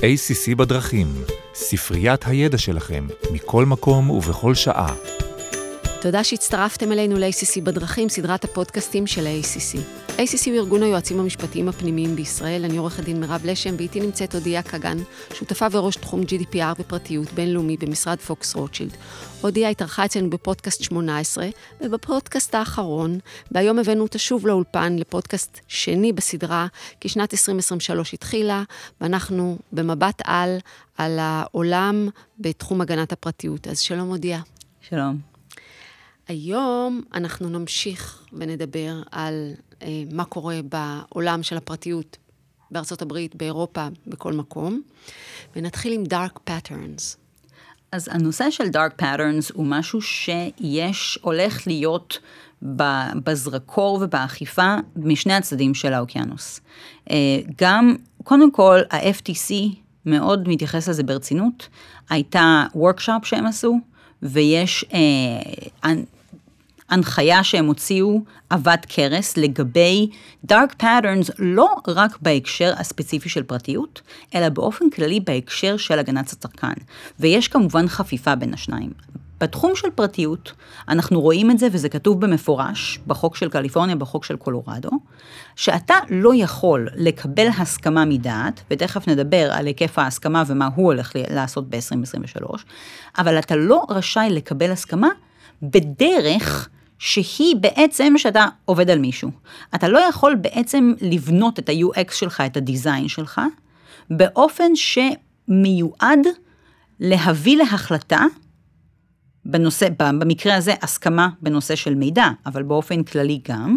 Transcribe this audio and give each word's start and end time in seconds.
ACC 0.00 0.54
בדרכים, 0.56 1.06
ספריית 1.54 2.26
הידע 2.26 2.58
שלכם, 2.58 3.06
מכל 3.32 3.64
מקום 3.64 4.10
ובכל 4.10 4.54
שעה. 4.54 4.94
תודה 6.02 6.24
שהצטרפתם 6.24 6.92
אלינו 6.92 7.18
ל-ACC 7.18 7.60
בדרכים, 7.64 8.08
סדרת 8.08 8.44
הפודקאסטים 8.44 9.06
של 9.06 9.26
ה-ACC. 9.26 9.78
ACC 10.08 10.50
הוא 10.50 10.56
ארגון 10.56 10.82
היועצים 10.82 11.20
המשפטיים 11.20 11.68
הפנימיים 11.68 12.16
בישראל, 12.16 12.64
אני 12.64 12.76
עורכת 12.76 13.04
דין 13.04 13.20
מירב 13.20 13.40
לשם, 13.44 13.74
ואיתי 13.78 14.00
נמצאת 14.00 14.34
אודיה 14.34 14.62
קגן, 14.62 14.96
שותפה 15.34 15.66
וראש 15.72 15.96
תחום 15.96 16.22
GDPR 16.22 16.74
ופרטיות 16.78 17.32
בינלאומי 17.32 17.76
במשרד 17.76 18.18
פוקס 18.18 18.54
רוטשילד. 18.54 18.96
אודיה 19.42 19.68
התארחה 19.68 20.04
אצלנו 20.04 20.30
בפודקאסט 20.30 20.82
18, 20.82 21.48
ובפודקאסט 21.80 22.54
האחרון, 22.54 23.18
והיום 23.52 23.78
הבאנו 23.78 24.02
אותה 24.02 24.18
שוב 24.18 24.46
לאולפן 24.46 24.96
לפודקאסט 24.96 25.60
שני 25.68 26.12
בסדרה, 26.12 26.66
כי 27.00 27.08
שנת 27.08 27.34
2023 27.34 28.14
התחילה, 28.14 28.62
ואנחנו 29.00 29.58
במבט 29.72 30.22
על, 30.24 30.58
על 30.98 31.18
העולם 31.20 32.08
בתחום 32.38 32.80
הגנת 32.80 33.12
הפרטיות. 33.12 33.68
אז 33.68 33.78
שלום 33.78 34.10
אודיה. 34.10 34.40
שלום. 34.80 35.29
היום 36.30 37.02
אנחנו 37.14 37.48
נמשיך 37.48 38.24
ונדבר 38.32 39.02
על 39.10 39.52
אה, 39.82 40.02
מה 40.12 40.24
קורה 40.24 40.60
בעולם 40.64 41.42
של 41.42 41.56
הפרטיות 41.56 42.16
בארצות 42.70 43.02
הברית, 43.02 43.34
באירופה, 43.34 43.88
בכל 44.06 44.32
מקום, 44.32 44.82
ונתחיל 45.56 45.92
עם 45.92 46.02
Dark 46.02 46.50
Patterns. 46.50 47.16
אז 47.92 48.08
הנושא 48.12 48.50
של 48.50 48.64
Dark 48.64 49.02
Patterns 49.02 49.52
הוא 49.54 49.66
משהו 49.66 50.02
שיש, 50.02 51.18
הולך 51.22 51.66
להיות 51.66 52.18
בזרקור 53.24 53.98
ובאכיפה 54.02 54.76
משני 54.96 55.34
הצדדים 55.34 55.74
של 55.74 55.92
האוקיינוס. 55.92 56.60
אה, 57.10 57.16
גם, 57.58 57.96
קודם 58.24 58.50
כל, 58.52 58.78
ה-FTC 58.90 59.54
מאוד 60.06 60.48
מתייחס 60.48 60.88
לזה 60.88 61.02
ברצינות. 61.02 61.68
הייתה 62.10 62.64
וורקשופ 62.74 63.24
שהם 63.24 63.46
עשו, 63.46 63.78
ויש 64.22 64.84
אה, 64.94 65.90
הנחיה 66.90 67.44
שהם 67.44 67.66
הוציאו 67.66 68.20
עבד 68.50 68.76
קרס 68.88 69.36
לגבי 69.36 70.10
dark 70.52 70.82
patterns 70.82 71.32
לא 71.38 71.76
רק 71.88 72.18
בהקשר 72.22 72.72
הספציפי 72.76 73.28
של 73.28 73.42
פרטיות, 73.42 74.00
אלא 74.34 74.48
באופן 74.48 74.90
כללי 74.90 75.20
בהקשר 75.20 75.76
של 75.76 75.98
הגנת 75.98 76.32
הצרכן. 76.32 76.72
ויש 77.20 77.48
כמובן 77.48 77.88
חפיפה 77.88 78.34
בין 78.34 78.54
השניים. 78.54 78.90
בתחום 79.40 79.72
של 79.74 79.90
פרטיות, 79.90 80.52
אנחנו 80.88 81.20
רואים 81.20 81.50
את 81.50 81.58
זה, 81.58 81.68
וזה 81.72 81.88
כתוב 81.88 82.20
במפורש, 82.20 83.00
בחוק 83.06 83.36
של 83.36 83.48
קליפורניה, 83.48 83.96
בחוק 83.96 84.24
של 84.24 84.36
קולורדו, 84.36 84.90
שאתה 85.56 85.94
לא 86.10 86.32
יכול 86.34 86.88
לקבל 86.96 87.46
הסכמה 87.58 88.04
מדעת, 88.04 88.60
ותכף 88.70 89.08
נדבר 89.08 89.52
על 89.52 89.66
היקף 89.66 89.98
ההסכמה 89.98 90.42
ומה 90.46 90.68
הוא 90.74 90.86
הולך 90.86 91.12
לעשות 91.30 91.70
ב-2023, 91.70 92.44
אבל 93.18 93.38
אתה 93.38 93.56
לא 93.56 93.86
רשאי 93.88 94.28
לקבל 94.30 94.70
הסכמה 94.70 95.08
בדרך 95.62 96.68
שהיא 97.00 97.56
בעצם 97.56 98.12
שאתה 98.16 98.46
עובד 98.64 98.90
על 98.90 98.98
מישהו. 98.98 99.30
אתה 99.74 99.88
לא 99.88 99.98
יכול 99.98 100.34
בעצם 100.34 100.92
לבנות 101.00 101.58
את 101.58 101.68
ה-UX 101.68 102.14
שלך, 102.14 102.42
את 102.46 102.56
הדיזיין 102.56 103.08
שלך, 103.08 103.40
באופן 104.10 104.72
שמיועד 104.74 106.26
להביא 107.00 107.56
להחלטה, 107.56 108.24
בנושא, 109.44 109.88
במקרה 109.96 110.56
הזה 110.56 110.74
הסכמה 110.82 111.28
בנושא 111.42 111.74
של 111.74 111.94
מידע, 111.94 112.28
אבל 112.46 112.62
באופן 112.62 113.02
כללי 113.02 113.40
גם, 113.48 113.76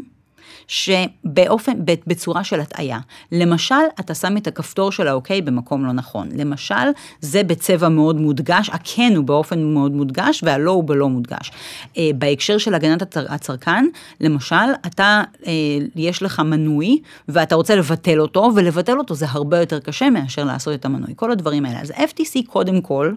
שבאופן, 0.67 1.71
בצורה 2.07 2.43
של 2.43 2.59
הטעיה. 2.59 2.99
למשל, 3.31 3.75
אתה 3.99 4.13
שם 4.13 4.37
את 4.37 4.47
הכפתור 4.47 4.91
של 4.91 5.07
האוקיי 5.07 5.41
במקום 5.41 5.85
לא 5.85 5.91
נכון. 5.91 6.29
למשל, 6.35 6.73
זה 7.21 7.43
בצבע 7.43 7.89
מאוד 7.89 8.15
מודגש, 8.15 8.69
הכן 8.69 9.13
הוא 9.15 9.25
באופן 9.25 9.63
מאוד 9.63 9.91
מודגש 9.91 10.43
והלא 10.43 10.71
הוא 10.71 10.83
בלא 10.83 11.09
מודגש. 11.09 11.51
אה, 11.97 12.09
בהקשר 12.15 12.57
של 12.57 12.73
הגנת 12.73 13.17
הצרכן, 13.17 13.85
למשל, 14.21 14.55
אתה, 14.85 15.23
אה, 15.45 15.51
יש 15.95 16.23
לך 16.23 16.39
מנוי 16.39 17.01
ואתה 17.27 17.55
רוצה 17.55 17.75
לבטל 17.75 18.19
אותו, 18.19 18.51
ולבטל 18.55 18.97
אותו 18.97 19.15
זה 19.15 19.25
הרבה 19.29 19.59
יותר 19.59 19.79
קשה 19.79 20.09
מאשר 20.09 20.43
לעשות 20.43 20.73
את 20.73 20.85
המנוי. 20.85 21.13
כל 21.15 21.31
הדברים 21.31 21.65
האלה. 21.65 21.81
אז 21.81 21.91
FTC 21.91 22.39
קודם 22.47 22.81
כל, 22.81 23.13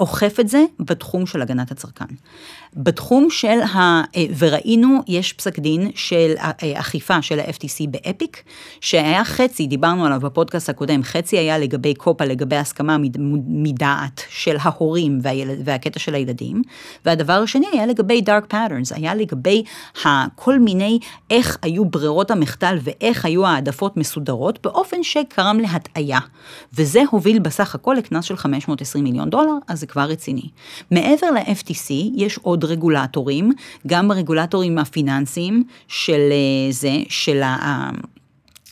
אוכף 0.00 0.40
את 0.40 0.48
זה 0.48 0.64
בתחום 0.80 1.26
של 1.26 1.42
הגנת 1.42 1.70
הצרכן. 1.70 2.04
בתחום 2.76 3.30
של 3.30 3.60
ה... 3.60 3.78
אה, 4.16 4.24
וראינו, 4.38 5.00
יש 5.08 5.32
פסק 5.32 5.58
דין 5.58 5.90
של 5.94 6.34
אה, 6.38 6.52
אכיפה 6.80 7.22
של 7.22 7.40
ה-FTC 7.40 7.90
באפיק, 7.90 8.42
שהיה 8.80 9.24
חצי, 9.24 9.66
דיברנו 9.66 10.06
עליו 10.06 10.20
בפודקאסט 10.20 10.68
הקודם, 10.68 11.02
חצי 11.02 11.38
היה 11.38 11.58
לגבי 11.58 11.94
קופה, 11.94 12.24
לגבי 12.24 12.56
הסכמה 12.56 12.96
מדעת 13.46 14.22
של 14.28 14.56
ההורים 14.60 15.18
והילד, 15.22 15.58
והקטע 15.64 15.98
של 15.98 16.14
הילדים, 16.14 16.62
והדבר 17.04 17.32
השני 17.32 17.66
היה 17.72 17.86
לגבי 17.86 18.22
dark 18.26 18.54
patterns, 18.54 18.94
היה 18.94 19.14
לגבי 19.14 19.62
כל 20.34 20.58
מיני, 20.58 20.98
איך 21.30 21.58
היו 21.62 21.84
ברירות 21.84 22.30
המחדל 22.30 22.78
ואיך 22.82 23.24
היו 23.24 23.46
העדפות 23.46 23.96
מסודרות, 23.96 24.58
באופן 24.62 25.02
שגרם 25.02 25.58
להטעיה. 25.60 26.18
וזה 26.72 27.02
הוביל 27.10 27.38
בסך 27.38 27.74
הכל 27.74 27.94
לקנס 27.98 28.24
של 28.24 28.36
520 28.36 29.04
מיליון 29.04 29.30
דולר, 29.30 29.52
אז 29.68 29.80
זה 29.80 29.86
כבר 29.86 30.02
רציני. 30.02 30.48
מעבר 30.90 31.26
ל-FTC, 31.30 31.92
יש 32.16 32.38
עוד 32.38 32.57
עוד 32.58 32.64
רגולטורים, 32.64 33.52
גם 33.86 34.10
הרגולטורים 34.10 34.78
הפיננסיים 34.78 35.64
של 35.88 36.20
אה, 36.30 36.72
זה, 36.72 36.92
של 37.08 37.42
ה... 37.42 37.90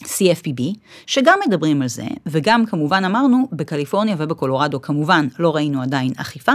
CFPB, 0.05 0.63
שגם 1.07 1.39
מדברים 1.47 1.83
על 1.83 1.89
זה, 1.89 2.05
וגם 2.27 2.67
כמובן 2.67 3.05
אמרנו, 3.05 3.49
בקליפורניה 3.53 4.17
ובקולורדו 4.19 4.83
כמובן 4.83 5.29
לא 5.39 5.55
ראינו 5.55 5.83
עדיין 5.83 6.13
אכיפה, 6.17 6.53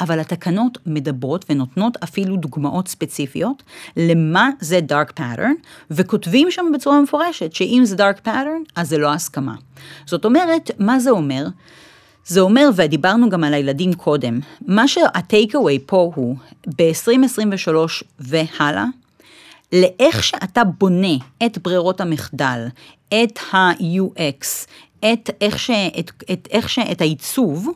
אבל 0.00 0.20
התקנות 0.20 0.78
מדברות 0.86 1.44
ונותנות 1.50 1.96
אפילו 2.04 2.36
דוגמאות 2.36 2.88
ספציפיות 2.88 3.62
למה 3.96 4.50
זה 4.60 4.80
dark 4.88 5.20
pattern, 5.20 5.54
וכותבים 5.90 6.50
שם 6.50 6.66
בצורה 6.74 7.00
מפורשת 7.00 7.52
שאם 7.52 7.80
זה 7.84 7.96
dark 7.96 8.26
pattern, 8.26 8.70
אז 8.76 8.88
זה 8.88 8.98
לא 8.98 9.12
הסכמה. 9.12 9.54
זאת 10.06 10.24
אומרת, 10.24 10.70
מה 10.78 10.98
זה 10.98 11.10
אומר? 11.10 11.46
זה 12.26 12.40
אומר, 12.40 12.70
ודיברנו 12.76 13.28
גם 13.28 13.44
על 13.44 13.54
הילדים 13.54 13.94
קודם, 13.94 14.40
מה 14.66 14.88
שהטייק 14.88 15.54
אווי 15.54 15.78
פה 15.86 16.12
הוא, 16.14 16.36
ב-2023 16.66 17.74
והלאה, 18.18 18.84
לאיך 19.72 20.24
שאתה 20.24 20.64
בונה 20.64 21.16
את 21.46 21.58
ברירות 21.58 22.00
המחדל, 22.00 22.66
את 23.08 23.38
ה-UX, 23.52 24.66
את 25.00 25.30
איך, 25.40 25.58
ש, 25.58 25.70
את, 25.98 26.10
את, 26.32 26.48
איך 26.50 26.68
ש, 26.68 26.78
את 26.78 27.00
העיצוב, 27.00 27.68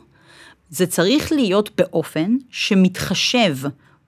זה 0.69 0.87
צריך 0.87 1.31
להיות 1.31 1.69
באופן 1.77 2.35
שמתחשב 2.51 3.57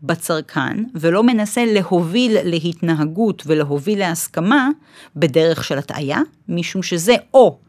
בצרכן, 0.02 0.84
ולא 0.96 1.24
מנסה 1.24 1.66
להוביל 1.66 2.38
להתנהגות 2.44 3.44
ולהוביל 3.46 4.00
להסכמה 4.00 4.70
בדרך 5.16 5.64
של 5.64 5.78
הטעיה, 5.78 6.20
משום 6.50 6.84
שזה 6.84 7.16
או 7.34 7.60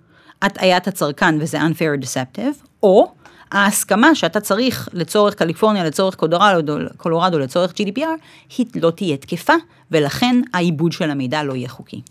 הטעיית 0.43 0.89
הצרכן 0.89 1.41
וזה 1.41 1.59
unfair 1.61 2.05
deceptive, 2.05 2.67
או 2.83 3.13
ההסכמה 3.53 4.15
שאתה 4.15 4.41
צריך 4.41 4.89
לצורך 4.93 5.35
קליפורניה, 5.35 5.85
לצורך 5.85 6.15
קולורדו, 6.15 6.77
קולורדו 6.97 7.39
לצורך 7.39 7.73
GDPR, 7.73 8.01
היא 8.59 8.67
לא 8.83 8.91
תהיה 8.91 9.17
תקפה, 9.17 9.53
ולכן 9.91 10.43
העיבוד 10.55 10.93
של 10.93 11.11
המידע 11.11 11.43
לא 11.43 11.55
יהיה 11.55 11.69
חוקי. 11.69 12.03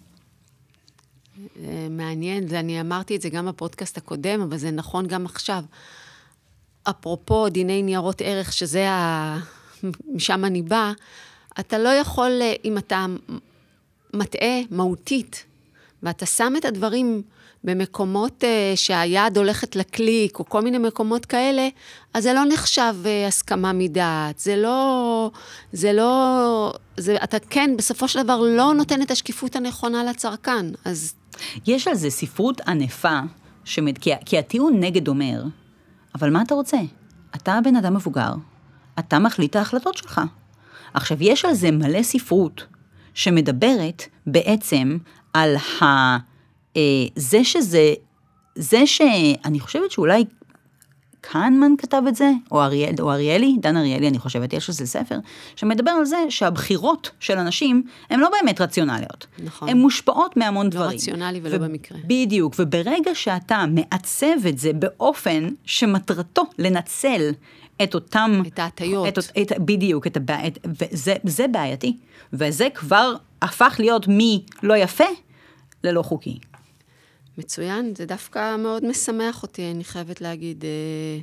אה, 1.63 1.87
מעניין, 1.89 2.55
אני 2.55 2.81
אמרתי 2.81 3.15
את 3.15 3.21
זה 3.21 3.29
גם 3.29 3.45
בפודקאסט 3.45 3.97
הקודם, 3.97 4.41
אבל 4.41 4.57
זה 4.57 4.71
נכון 4.71 5.07
גם 5.07 5.25
עכשיו. 5.25 5.63
אפרופו 6.83 7.49
דיני 7.49 7.83
ניירות 7.83 8.21
ערך, 8.25 8.53
שזה 8.53 8.89
ה... 8.89 9.37
משם 10.15 10.45
אני 10.45 10.61
באה, 10.61 10.91
אתה 11.59 11.77
לא 11.77 11.89
יכול, 11.89 12.31
אה, 12.41 12.53
אם 12.65 12.77
אתה 12.77 13.05
מטעה 14.13 14.59
מהותית, 14.71 15.45
ואתה 16.03 16.25
שם 16.25 16.53
את 16.57 16.65
הדברים 16.65 17.21
במקומות 17.63 18.43
uh, 18.43 18.45
שהיד 18.75 19.37
הולכת 19.37 19.75
לקליק, 19.75 20.39
או 20.39 20.45
כל 20.45 20.61
מיני 20.61 20.77
מקומות 20.77 21.25
כאלה, 21.25 21.67
אז 22.13 22.23
זה 22.23 22.33
לא 22.33 22.45
נחשב 22.45 22.95
uh, 23.03 23.27
הסכמה 23.27 23.73
מדעת. 23.73 24.39
זה 24.39 24.55
לא... 24.55 25.31
זה 25.71 25.93
לא... 25.93 26.73
זה, 26.97 27.17
אתה 27.23 27.37
כן, 27.49 27.71
בסופו 27.77 28.07
של 28.07 28.23
דבר, 28.23 28.39
לא 28.39 28.73
נותן 28.73 29.01
את 29.01 29.11
השקיפות 29.11 29.55
הנכונה 29.55 30.03
לצרכן, 30.03 30.65
אז... 30.85 31.13
יש 31.67 31.87
על 31.87 31.95
זה 31.95 32.09
ספרות 32.09 32.61
ענפה, 32.61 33.19
שמת, 33.65 33.97
כי, 33.97 34.11
כי 34.25 34.37
הטיעון 34.37 34.79
נגד 34.79 35.07
אומר, 35.07 35.43
אבל 36.15 36.29
מה 36.29 36.41
אתה 36.41 36.53
רוצה? 36.53 36.77
אתה 37.35 37.59
בן 37.63 37.75
אדם 37.75 37.95
מבוגר, 37.95 38.33
אתה 38.99 39.19
מחליט 39.19 39.55
ההחלטות 39.55 39.97
שלך. 39.97 40.21
עכשיו, 40.93 41.17
יש 41.21 41.45
על 41.45 41.53
זה 41.53 41.71
מלא 41.71 42.03
ספרות 42.03 42.65
שמדברת 43.13 44.03
בעצם 44.27 44.97
על 45.33 45.55
ה... 45.55 45.85
אה, 46.77 46.81
זה 47.15 47.43
שזה, 47.43 47.93
זה 48.55 48.87
שאני 48.87 49.59
חושבת 49.59 49.91
שאולי 49.91 50.25
קהנמן 51.21 51.71
כתב 51.77 52.01
את 52.07 52.15
זה, 52.15 52.31
או, 52.51 52.61
אריאל, 52.61 52.93
או 52.99 53.11
אריאלי, 53.11 53.55
דן 53.61 53.77
אריאלי, 53.77 54.07
אני 54.07 54.19
חושבת, 54.19 54.53
יש 54.53 54.69
איזה 54.69 54.85
ספר, 54.85 55.19
שמדבר 55.55 55.91
על 55.91 56.05
זה 56.05 56.17
שהבחירות 56.29 57.09
של 57.19 57.37
אנשים 57.37 57.83
הן 58.09 58.19
לא 58.19 58.29
באמת 58.29 58.61
רציונליות. 58.61 59.27
נכון. 59.43 59.69
הן 59.69 59.77
מושפעות 59.77 60.37
מהמון 60.37 60.65
לא 60.65 60.71
דברים. 60.71 60.97
רציונלי 60.97 61.39
ולא 61.43 61.57
במקרה. 61.57 61.97
בדיוק, 62.03 62.55
וברגע 62.59 63.15
שאתה 63.15 63.65
מעצב 63.67 64.45
את 64.49 64.57
זה 64.57 64.73
באופן 64.73 65.47
שמטרתו 65.65 66.43
לנצל 66.59 67.31
את 67.83 67.95
אותם... 67.95 68.41
את 68.47 68.59
ההטיות. 68.59 69.07
את, 69.07 69.17
את, 69.41 69.59
בדיוק, 69.59 70.07
את 70.07 70.17
הבע... 70.17 70.47
את, 70.47 70.59
וזה 70.65 71.15
זה 71.23 71.47
בעייתי. 71.47 71.97
וזה 72.33 72.67
כבר 72.73 73.13
הפך 73.41 73.75
להיות 73.79 74.05
מלא 74.07 74.73
יפה 74.77 75.05
ללא 75.83 76.01
חוקי. 76.01 76.39
מצוין, 77.39 77.93
זה 77.95 78.05
דווקא 78.05 78.55
מאוד 78.55 78.85
משמח 78.85 79.43
אותי, 79.43 79.71
אני 79.71 79.83
חייבת 79.83 80.21
להגיד, 80.21 80.63
אה, 80.65 81.19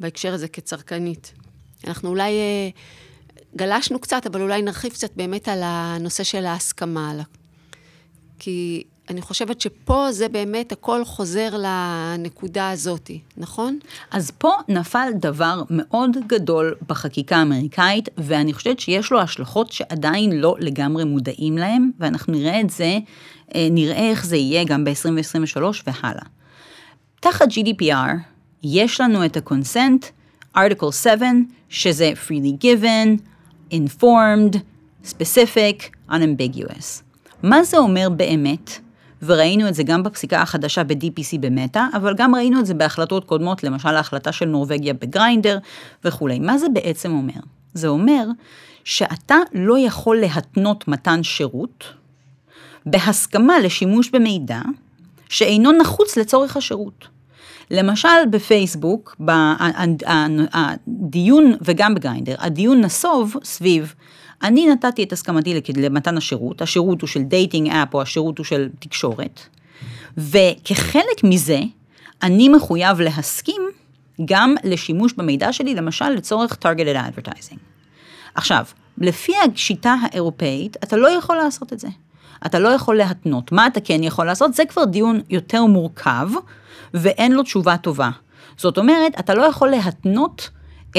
בהקשר 0.00 0.34
הזה 0.34 0.48
כצרכנית. 0.48 1.32
אנחנו 1.86 2.08
אולי 2.08 2.32
אה, 2.32 2.68
גלשנו 3.56 3.98
קצת, 3.98 4.26
אבל 4.26 4.42
אולי 4.42 4.62
נרחיב 4.62 4.92
קצת 4.92 5.10
באמת 5.16 5.48
על 5.48 5.60
הנושא 5.62 6.24
של 6.24 6.46
ההסכמה. 6.46 7.22
כי 8.38 8.84
אני 9.10 9.22
חושבת 9.22 9.60
שפה 9.60 10.12
זה 10.12 10.28
באמת 10.28 10.72
הכל 10.72 11.04
חוזר 11.04 11.48
לנקודה 11.58 12.70
הזאת, 12.70 13.10
נכון? 13.36 13.78
אז 14.10 14.30
פה 14.38 14.52
נפל 14.68 15.08
דבר 15.14 15.62
מאוד 15.70 16.16
גדול 16.26 16.74
בחקיקה 16.88 17.36
האמריקאית, 17.36 18.08
ואני 18.18 18.52
חושבת 18.52 18.80
שיש 18.80 19.12
לו 19.12 19.20
השלכות 19.20 19.72
שעדיין 19.72 20.32
לא 20.32 20.56
לגמרי 20.58 21.04
מודעים 21.04 21.58
להם, 21.58 21.90
ואנחנו 21.98 22.32
נראה 22.32 22.60
את 22.60 22.70
זה, 22.70 22.98
אה, 23.54 23.68
נראה 23.70 24.10
איך 24.10 24.26
זה 24.26 24.36
יהיה 24.36 24.64
גם 24.64 24.84
ב-2023 24.84 25.62
והלאה. 25.86 26.26
תחת 27.20 27.48
GDPR 27.48 28.10
יש 28.62 29.00
לנו 29.00 29.24
את 29.24 29.36
ה-consent, 29.36 30.06
Article 30.56 30.92
7, 30.92 31.26
שזה 31.68 32.12
freely 32.26 32.64
given, 32.64 33.20
informed, 33.72 34.56
specific, 35.04 36.10
unambiguous. 36.10 37.02
מה 37.42 37.64
זה 37.64 37.78
אומר 37.78 38.08
באמת? 38.08 38.78
וראינו 39.26 39.68
את 39.68 39.74
זה 39.74 39.82
גם 39.82 40.02
בפסיקה 40.02 40.42
החדשה 40.42 40.84
ב-DPC 40.84 41.38
במטא, 41.40 41.84
אבל 41.96 42.14
גם 42.16 42.34
ראינו 42.34 42.60
את 42.60 42.66
זה 42.66 42.74
בהחלטות 42.74 43.24
קודמות, 43.24 43.64
למשל 43.64 43.88
ההחלטה 43.88 44.32
של 44.32 44.46
נורבגיה 44.46 44.94
בגריינדר 44.94 45.58
וכולי. 46.04 46.38
מה 46.38 46.58
זה 46.58 46.66
בעצם 46.72 47.12
אומר? 47.12 47.40
זה 47.74 47.88
אומר 47.88 48.26
שאתה 48.84 49.36
לא 49.52 49.78
יכול 49.78 50.16
להתנות 50.16 50.88
מתן 50.88 51.22
שירות 51.22 51.84
בהסכמה 52.86 53.60
לשימוש 53.60 54.10
במידע 54.10 54.60
שאינו 55.28 55.72
נחוץ 55.72 56.16
לצורך 56.16 56.56
השירות. 56.56 57.08
למשל 57.70 58.08
בפייסבוק, 58.30 59.16
הדיון, 60.52 61.56
וגם 61.60 61.94
בגריינדר, 61.94 62.34
הדיון 62.38 62.80
נסוב 62.80 63.36
סביב, 63.44 63.94
אני 64.44 64.66
נתתי 64.66 65.02
את 65.02 65.12
הסכמתי 65.12 65.60
למתן 65.76 66.16
השירות, 66.16 66.62
השירות 66.62 67.00
הוא 67.00 67.08
של 67.08 67.22
dating 67.22 67.68
app 67.68 67.94
או 67.94 68.02
השירות 68.02 68.38
הוא 68.38 68.44
של 68.44 68.68
תקשורת, 68.78 69.40
וכחלק 70.18 71.24
מזה, 71.24 71.60
אני 72.22 72.48
מחויב 72.48 73.00
להסכים 73.00 73.62
גם 74.24 74.54
לשימוש 74.64 75.12
במידע 75.12 75.52
שלי, 75.52 75.74
למשל 75.74 76.08
לצורך 76.08 76.52
targeted 76.52 76.96
advertising. 76.96 77.58
עכשיו, 78.34 78.64
לפי 78.98 79.32
השיטה 79.36 79.96
האירופאית, 80.02 80.76
אתה 80.76 80.96
לא 80.96 81.08
יכול 81.08 81.36
לעשות 81.36 81.72
את 81.72 81.80
זה. 81.80 81.88
אתה 82.46 82.58
לא 82.58 82.68
יכול 82.68 82.96
להתנות. 82.96 83.52
מה 83.52 83.66
אתה 83.66 83.80
כן 83.80 84.02
יכול 84.02 84.26
לעשות? 84.26 84.54
זה 84.54 84.64
כבר 84.64 84.84
דיון 84.84 85.20
יותר 85.30 85.64
מורכב, 85.64 86.28
ואין 86.94 87.32
לו 87.32 87.42
תשובה 87.42 87.76
טובה. 87.76 88.10
זאת 88.56 88.78
אומרת, 88.78 89.20
אתה 89.20 89.34
לא 89.34 89.42
יכול 89.42 89.68
להתנות 89.68 90.50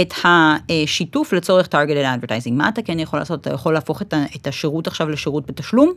את 0.01 0.13
השיתוף 0.23 1.33
לצורך 1.33 1.67
targeted 1.67 2.23
advertising. 2.23 2.51
מה 2.51 2.69
אתה 2.69 2.81
כן 2.81 2.99
יכול 2.99 3.19
לעשות? 3.19 3.41
אתה 3.41 3.53
יכול 3.53 3.73
להפוך 3.73 4.01
את 4.35 4.47
השירות 4.47 4.87
עכשיו 4.87 5.09
לשירות 5.09 5.45
בתשלום? 5.47 5.93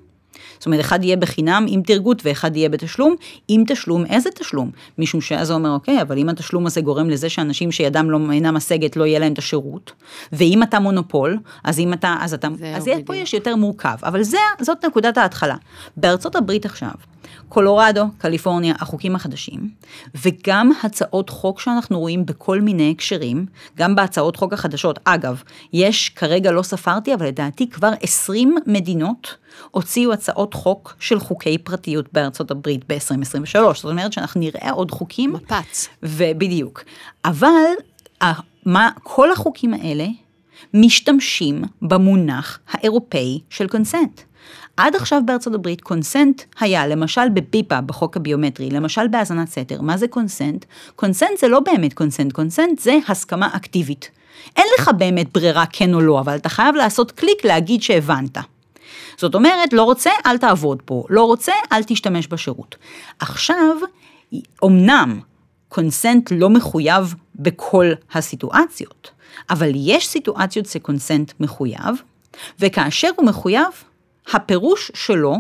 זאת 0.58 0.66
אומרת, 0.66 0.80
אחד 0.80 1.04
יהיה 1.04 1.16
בחינם 1.16 1.66
עם 1.68 1.82
תרגות 1.82 2.22
ואחד 2.24 2.56
יהיה 2.56 2.68
בתשלום. 2.68 3.14
עם 3.48 3.64
תשלום, 3.66 4.06
איזה 4.06 4.30
תשלום? 4.30 4.70
משום 4.98 5.20
שאז 5.20 5.50
הוא 5.50 5.58
אומר, 5.58 5.70
אוקיי, 5.70 6.02
אבל 6.02 6.18
אם 6.18 6.28
התשלום 6.28 6.66
הזה 6.66 6.80
גורם 6.80 7.10
לזה 7.10 7.28
שאנשים 7.28 7.72
שידם 7.72 8.10
לא 8.10 8.18
אינה 8.32 8.52
משגת, 8.52 8.96
לא 8.96 9.04
יהיה 9.04 9.18
להם 9.18 9.32
את 9.32 9.38
השירות, 9.38 9.92
ואם 10.32 10.62
אתה 10.62 10.78
מונופול, 10.78 11.38
אז 11.64 11.78
אם 11.78 11.92
אתה, 11.92 12.16
אז 12.20 12.34
אתה, 12.34 12.48
אז 12.76 12.84
פה 12.84 12.90
בדיוק. 12.90 13.10
יש 13.14 13.34
יותר 13.34 13.56
מורכב, 13.56 13.96
אבל 14.02 14.22
זה, 14.22 14.38
זאת 14.60 14.84
נקודת 14.84 15.18
ההתחלה. 15.18 15.56
בארצות 15.96 16.36
הברית 16.36 16.66
עכשיו, 16.66 16.90
קולורדו, 17.48 18.04
קליפורניה, 18.18 18.74
החוקים 18.80 19.14
החדשים, 19.14 19.70
וגם 20.14 20.72
הצעות 20.82 21.30
חוק 21.30 21.60
שאנחנו 21.60 22.00
רואים 22.00 22.26
בכל 22.26 22.60
מיני 22.60 22.90
הקשרים, 22.90 23.46
גם 23.76 23.94
בהצעות 23.94 24.36
חוק 24.36 24.52
החדשות. 24.52 24.98
אגב, 25.04 25.42
יש, 25.72 26.08
כרגע 26.08 26.50
לא 26.50 26.62
ספרתי, 26.62 27.14
אבל 27.14 27.26
לדעתי 27.26 27.70
כבר 27.70 27.90
20 28.02 28.56
מדינות 28.66 29.36
הוציאו 29.70 30.12
הצעות 30.28 30.54
חוק 30.54 30.94
של 31.00 31.20
חוקי 31.20 31.58
פרטיות 31.58 32.06
בארצות 32.12 32.50
הברית 32.50 32.84
ב-2023. 32.88 33.74
זאת 33.74 33.84
אומרת 33.84 34.12
שאנחנו 34.12 34.40
נראה 34.40 34.70
עוד 34.70 34.90
חוקים. 34.90 35.32
מפץ. 35.32 35.88
ובדיוק. 36.02 36.82
אבל 37.24 37.72
ה- 38.22 38.40
מה, 38.66 38.90
כל 39.02 39.32
החוקים 39.32 39.74
האלה 39.74 40.06
משתמשים 40.74 41.62
במונח 41.82 42.58
האירופאי 42.70 43.40
של 43.50 43.68
קונסנט. 43.68 44.20
עד 44.76 44.96
עכשיו 44.96 45.22
בארצות 45.26 45.54
הברית 45.54 45.80
קונסנט 45.80 46.42
היה 46.60 46.86
למשל 46.86 47.28
בביפה 47.34 47.80
בחוק 47.80 48.16
הביומטרי, 48.16 48.70
למשל 48.70 49.08
בהאזנת 49.08 49.48
סתר. 49.48 49.80
מה 49.82 49.96
זה 49.96 50.08
קונסנט? 50.08 50.64
consent 50.96 51.38
זה 51.40 51.48
לא 51.48 51.60
באמת 51.60 51.92
consent, 51.92 52.32
consent 52.32 52.78
זה 52.78 52.98
הסכמה 53.08 53.48
אקטיבית. 53.56 54.10
אין 54.56 54.66
לך 54.78 54.90
באמת 54.98 55.32
ברירה 55.32 55.64
כן 55.72 55.94
או 55.94 56.00
לא, 56.00 56.20
אבל 56.20 56.36
אתה 56.36 56.48
חייב 56.48 56.74
לעשות 56.74 57.12
קליק 57.12 57.44
להגיד 57.44 57.82
שהבנת. 57.82 58.38
זאת 59.16 59.34
אומרת, 59.34 59.72
לא 59.72 59.82
רוצה, 59.82 60.10
אל 60.26 60.38
תעבוד 60.38 60.82
פה, 60.84 61.04
לא 61.10 61.24
רוצה, 61.24 61.52
אל 61.72 61.82
תשתמש 61.82 62.26
בשירות. 62.26 62.76
עכשיו, 63.18 63.76
אמנם 64.64 65.20
consent 65.68 66.32
לא 66.36 66.50
מחויב 66.50 67.14
בכל 67.34 67.86
הסיטואציות, 68.12 69.10
אבל 69.50 69.70
יש 69.74 70.08
סיטואציות 70.08 70.66
ש 70.66 70.81
consent 70.81 71.32
מחויב, 71.40 72.02
וכאשר 72.60 73.08
הוא 73.16 73.26
מחויב, 73.26 73.84
הפירוש 74.32 74.90
שלו 74.94 75.36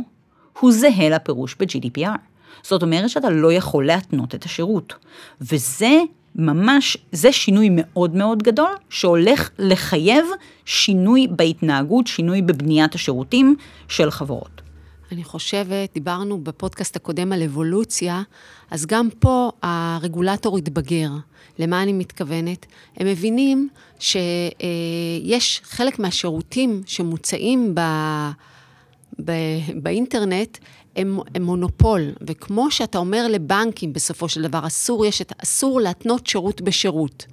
הוא 0.60 0.72
זהה 0.72 1.08
לפירוש 1.08 1.56
ב-GDPR. 1.58 2.18
זאת 2.62 2.82
אומרת 2.82 3.10
שאתה 3.10 3.30
לא 3.30 3.52
יכול 3.52 3.86
להתנות 3.86 4.34
את 4.34 4.44
השירות. 4.44 4.94
וזה 5.40 5.98
ממש, 6.38 6.96
זה 7.12 7.32
שינוי 7.32 7.68
מאוד 7.72 8.16
מאוד 8.16 8.42
גדול, 8.42 8.72
שהולך 8.90 9.50
לחייב 9.58 10.24
שינוי 10.64 11.26
בהתנהגות, 11.30 12.06
שינוי 12.06 12.42
בבניית 12.42 12.94
השירותים 12.94 13.56
של 13.88 14.10
חברות. 14.10 14.60
אני 15.12 15.24
חושבת, 15.24 15.94
דיברנו 15.94 16.38
בפודקאסט 16.38 16.96
הקודם 16.96 17.32
על 17.32 17.42
אבולוציה, 17.42 18.22
אז 18.70 18.86
גם 18.86 19.08
פה 19.18 19.50
הרגולטור 19.62 20.58
התבגר. 20.58 21.10
למה 21.58 21.82
אני 21.82 21.92
מתכוונת? 21.92 22.66
הם 22.96 23.06
מבינים 23.06 23.68
שיש 23.98 25.60
חלק 25.64 25.98
מהשירותים 25.98 26.82
שמוצעים 26.86 27.74
ב... 27.74 27.80
ב... 29.24 29.32
באינטרנט, 29.82 30.58
הם, 30.96 31.18
הם 31.34 31.42
מונופול, 31.42 32.12
וכמו 32.26 32.70
שאתה 32.70 32.98
אומר 32.98 33.28
לבנקים 33.28 33.92
בסופו 33.92 34.28
של 34.28 34.42
דבר, 34.42 34.66
אסור, 34.66 35.06
יש 35.06 35.22
את, 35.22 35.32
אסור 35.42 35.80
להתנות 35.80 36.26
שירות 36.26 36.60
בשירות. 36.60 37.26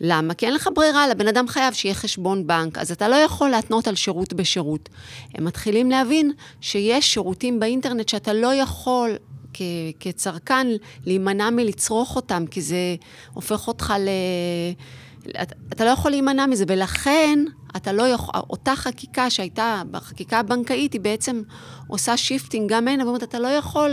למה? 0.00 0.34
כי 0.34 0.46
אין 0.46 0.54
לך 0.54 0.68
ברירה, 0.74 1.08
לבן 1.08 1.28
אדם 1.28 1.48
חייב 1.48 1.74
שיהיה 1.74 1.94
חשבון 1.94 2.46
בנק, 2.46 2.78
אז 2.78 2.92
אתה 2.92 3.08
לא 3.08 3.16
יכול 3.16 3.50
להתנות 3.50 3.88
על 3.88 3.94
שירות 3.94 4.32
בשירות. 4.32 4.88
הם 5.34 5.44
מתחילים 5.44 5.90
להבין 5.90 6.32
שיש 6.60 7.14
שירותים 7.14 7.60
באינטרנט 7.60 8.08
שאתה 8.08 8.32
לא 8.32 8.54
יכול 8.54 9.10
כ- 9.54 9.62
כצרכן 10.00 10.66
להימנע 11.06 11.50
מלצרוך 11.50 12.16
אותם, 12.16 12.44
כי 12.50 12.60
זה 12.60 12.96
הופך 13.34 13.68
אותך 13.68 13.94
ל... 13.98 14.08
אתה, 15.72 15.84
לא 15.84 15.90
יכול 15.90 16.10
להימנע 16.10 16.46
מזה, 16.46 16.64
ולכן 16.68 17.38
אתה 17.76 17.92
לא 17.92 18.02
יכול, 18.02 18.34
אותה 18.50 18.76
חקיקה 18.76 19.30
שהייתה 19.30 19.82
בחקיקה 19.90 20.38
הבנקאית, 20.38 20.92
היא 20.92 21.00
בעצם 21.00 21.42
עושה 21.86 22.16
shifting 22.16 22.72
גם 22.72 22.88
הנה, 22.88 23.04
ואומרת, 23.04 23.22
אתה 23.22 23.38
לא 23.38 23.48
יכול 23.48 23.90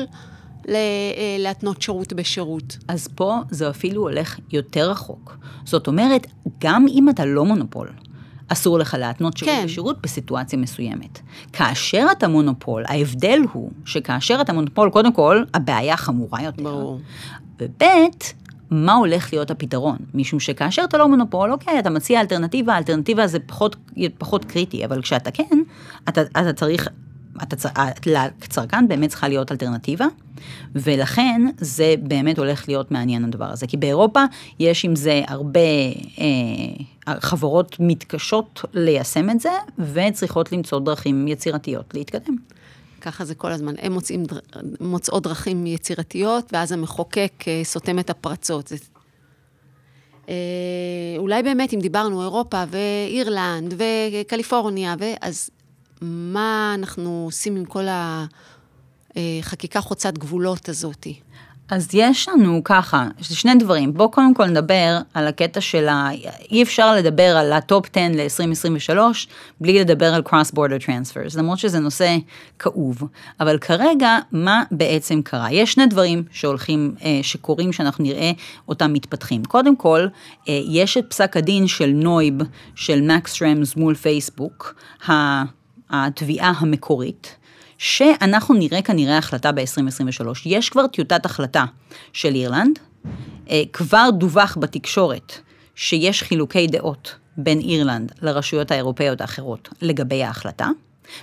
ל- 0.68 0.76
אה, 0.76 1.36
להתנות 1.40 1.82
שירות 1.82 2.14
בשירות. 2.14 2.78
אז 2.88 3.08
פה 3.16 3.38
זה 3.50 3.70
אפילו 3.70 4.02
הולך 4.02 4.40
יותר 4.52 4.92
רחוק. 4.92 5.38
זאת 5.66 5.88
אומרת, 5.88 6.28
גם 6.60 6.86
אם 6.90 7.10
אתה 7.10 7.26
לא 7.26 7.46
מונופול, 7.46 7.90
אסור 8.48 8.80
לך 8.80 8.96
להתנות 9.00 9.38
שירות 9.38 9.56
כן. 9.56 9.66
בשירות 9.66 10.02
בסיטואציה 10.02 10.60
מסוימת. 10.60 11.20
כאשר 11.54 12.06
אתה 12.12 12.28
מונופול, 12.28 12.84
ההבדל 12.88 13.40
הוא 13.54 13.72
שכאשר 13.86 14.38
אתה 14.42 14.54
מונופול, 14.54 14.90
קודם 14.90 15.14
כל, 15.14 15.44
הבעיה 15.54 15.98
חמורה 15.98 16.44
יותר. 16.44 16.64
ברור. 16.64 17.00
וב' 17.60 17.84
מה 18.72 18.94
הולך 18.94 19.34
להיות 19.34 19.52
הפתרון? 19.52 19.98
משום 20.14 20.40
שכאשר 20.40 20.84
אתה 20.84 20.98
לא 20.98 21.08
מונופול, 21.08 21.52
אוקיי, 21.52 21.80
אתה 21.80 21.90
מציע 21.90 22.22
אלטרנטיבה, 22.22 22.74
האלטרנטיבה 22.74 23.28
זה 23.28 23.40
פחות, 23.40 23.76
פחות 24.18 24.46
קריטי, 24.46 24.86
אבל 24.86 25.02
כשאתה 25.02 25.32
כן, 25.32 25.58
אתה, 26.10 26.22
אתה 26.22 26.54
צריך 26.54 26.90
לצרכן 28.06 28.88
באמת 28.88 29.10
צריכה 29.10 29.28
להיות 29.28 29.52
אלטרנטיבה, 29.52 30.06
ולכן 30.76 31.42
זה 31.58 31.96
באמת 32.02 32.40
הולך 32.40 32.68
להיות 32.68 32.92
מעניין 32.92 33.24
הדבר 33.24 33.46
הזה. 33.46 33.68
כי 33.68 33.78
באירופה 33.78 34.24
יש 34.60 34.86
עם 34.86 34.96
זה 34.96 35.22
הרבה 35.28 35.60
אה, 36.20 37.16
חברות 37.20 37.76
מתקשות 37.80 38.66
ליישם 38.74 39.30
את 39.30 39.40
זה, 39.40 39.50
וצריכות 39.80 40.52
למצוא 40.52 40.80
דרכים 40.80 41.28
יצירתיות 41.28 41.94
להתקדם. 41.94 42.36
ככה 43.00 43.26
זה 43.26 43.36
כל 43.36 43.52
הזמן. 43.52 43.74
הן 43.82 43.92
מוצאים, 43.92 44.24
מוצאות 44.80 45.24
דרכים 45.24 45.66
יצירתיות, 45.66 46.54
ואז 46.54 46.72
המחוקק 46.72 47.34
אה, 47.48 47.62
סותם 47.64 48.00
את 48.00 48.10
הפרצות. 48.10 48.68
זה... 48.68 48.76
אה, 50.30 50.36
אולי 51.18 51.44
באמת, 51.44 51.74
אם 51.74 51.80
דיברנו 51.80 52.22
אירופה 52.22 52.64
ואירלנד 52.70 53.74
וקליפורניה, 53.78 54.96
אז 55.22 55.50
מה 56.02 56.76
אנחנו 56.76 57.24
עושים 57.26 57.56
עם 57.56 57.66
כל 57.66 57.86
החקיקה 59.16 59.82
חוצת 59.82 60.18
גבולות 60.18 60.70
הזאתי? 60.70 61.20
אז 61.70 61.88
יש 61.94 62.30
לנו 62.30 62.62
ככה, 62.64 63.08
שני 63.22 63.56
דברים. 63.56 63.94
בואו 63.94 64.12
קודם 64.12 64.34
כל 64.34 64.46
נדבר 64.46 64.98
על 65.14 65.28
הקטע 65.28 65.62
של 65.62 65.88
ה... 65.88 66.10
אי 66.52 66.64
אפשר 66.64 66.96
לדבר 66.96 67.38
על 67.38 67.54
ה 67.54 67.62
top 67.62 67.86
10 67.94 68.00
ל-2023 68.10 69.00
בלי 69.62 69.80
לדבר 69.80 70.14
על 70.14 70.22
cross 70.26 70.56
border 70.56 70.86
transfers, 70.86 71.38
למרות 71.38 71.60
שזה 71.60 71.80
נושא 71.80 72.18
כאוב. 72.60 73.04
אבל 73.40 73.58
כרגע, 73.58 74.18
מה 74.32 74.64
בעצם 74.72 75.22
קרה? 75.22 75.52
יש 75.52 75.74
שני 75.74 75.86
דברים 75.86 76.24
שהולכים, 76.32 76.96
אה, 77.04 77.20
שקורים, 77.22 77.74
שאנחנו 77.74 78.04
נראה 78.04 78.32
אותם 78.68 78.94
מתפתחים. 78.94 79.46
קודם 79.46 79.76
כל, 79.76 80.08
אה, 80.50 80.62
יש 80.68 80.98
את 80.98 81.06
פסק 81.10 81.38
הדין 81.38 81.68
של 81.68 81.92
נויב, 81.94 82.36
של 82.76 83.02
מקס 83.02 83.42
רמס 83.42 83.76
מול 83.76 83.96
פייסבוק, 83.96 84.74
התביעה 85.90 86.54
המקורית. 86.58 87.36
שאנחנו 87.80 88.56
נראה 88.56 88.82
כנראה 88.82 89.18
החלטה 89.18 89.52
ב-2023. 89.52 90.26
יש 90.46 90.70
כבר 90.70 90.88
טיוטת 90.88 91.26
החלטה 91.26 91.66
של 92.14 92.36
אירלנד, 92.36 92.80
אה, 93.50 93.64
כבר 93.74 94.10
דווח 94.18 94.58
בתקשורת 94.60 95.34
שיש 95.76 96.24
חילוקי 96.24 96.68
דעות 96.68 97.16
בין 97.38 97.60
אירלנד 97.60 98.12
לרשויות 98.22 98.72
האירופאיות 98.72 99.22
האחרות 99.22 99.70
לגבי 99.82 100.24
ההחלטה. 100.24 100.68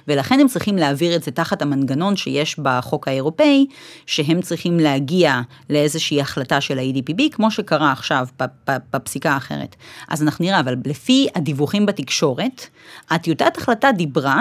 ולכן 0.09 0.41
הם 0.41 0.49
צריכים 0.49 0.77
להעביר 0.77 1.17
את 1.17 1.23
זה 1.23 1.31
תחת 1.31 1.63
המנגנון 1.63 2.17
שיש 2.17 2.59
בחוק 2.59 3.09
האירופאי, 3.09 3.67
שהם 4.07 4.41
צריכים 4.41 4.81
להגיע 4.81 5.41
לאיזושהי 5.71 6.21
החלטה 6.21 6.61
של 6.61 6.79
ה-EDPB, 6.79 7.23
כמו 7.33 7.51
שקרה 7.51 7.93
עכשיו 7.93 8.27
בפסיקה 8.67 9.31
האחרת. 9.33 9.77
אז 10.09 10.23
אנחנו 10.23 10.45
נראה, 10.45 10.61
אבל 10.61 10.75
לפי 10.85 11.27
הדיווחים 11.35 11.87
בתקשורת, 11.87 12.67
הטיוטת 13.11 13.57
החלטה 13.57 13.93
דיברה 13.93 14.41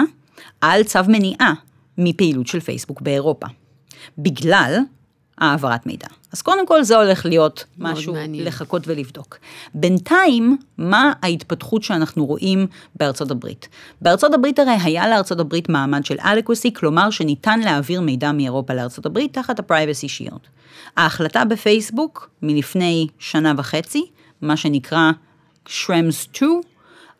על 0.60 0.82
צו 0.82 1.00
מניעה 1.08 1.52
מפעילות 1.98 2.46
של 2.46 2.60
פייסבוק 2.60 3.00
באירופה, 3.00 3.46
בגלל 4.18 4.78
העברת 5.38 5.86
מידע. 5.86 6.06
אז 6.32 6.42
קודם 6.42 6.66
כל 6.66 6.82
זה 6.82 6.96
הולך 6.96 7.26
להיות 7.26 7.64
משהו 7.78 8.12
מעניין. 8.12 8.44
לחכות 8.44 8.82
ולבדוק. 8.86 9.38
בינתיים, 9.74 10.58
מה 10.78 11.12
ההתפתחות 11.22 11.82
שאנחנו 11.82 12.26
רואים 12.26 12.66
בארצות 12.94 13.30
הברית? 13.30 13.68
בארצות 14.00 14.34
הברית 14.34 14.58
הרי 14.58 14.76
היה 14.82 15.08
לארצות 15.08 15.40
הברית 15.40 15.68
מעמד 15.68 16.04
של 16.04 16.18
adequacy, 16.18 16.70
כלומר 16.74 17.10
שניתן 17.10 17.60
להעביר 17.60 18.00
מידע 18.00 18.32
מאירופה 18.32 18.74
לארצות 18.74 19.06
הברית 19.06 19.32
תחת 19.34 19.60
ה-privacy 19.60 20.28
shield. 20.28 20.48
ההחלטה 20.96 21.44
בפייסבוק 21.44 22.30
מלפני 22.42 23.06
שנה 23.18 23.52
וחצי, 23.56 24.06
מה 24.42 24.56
שנקרא 24.56 25.10
שרמס 25.66 26.20
2, 26.20 26.60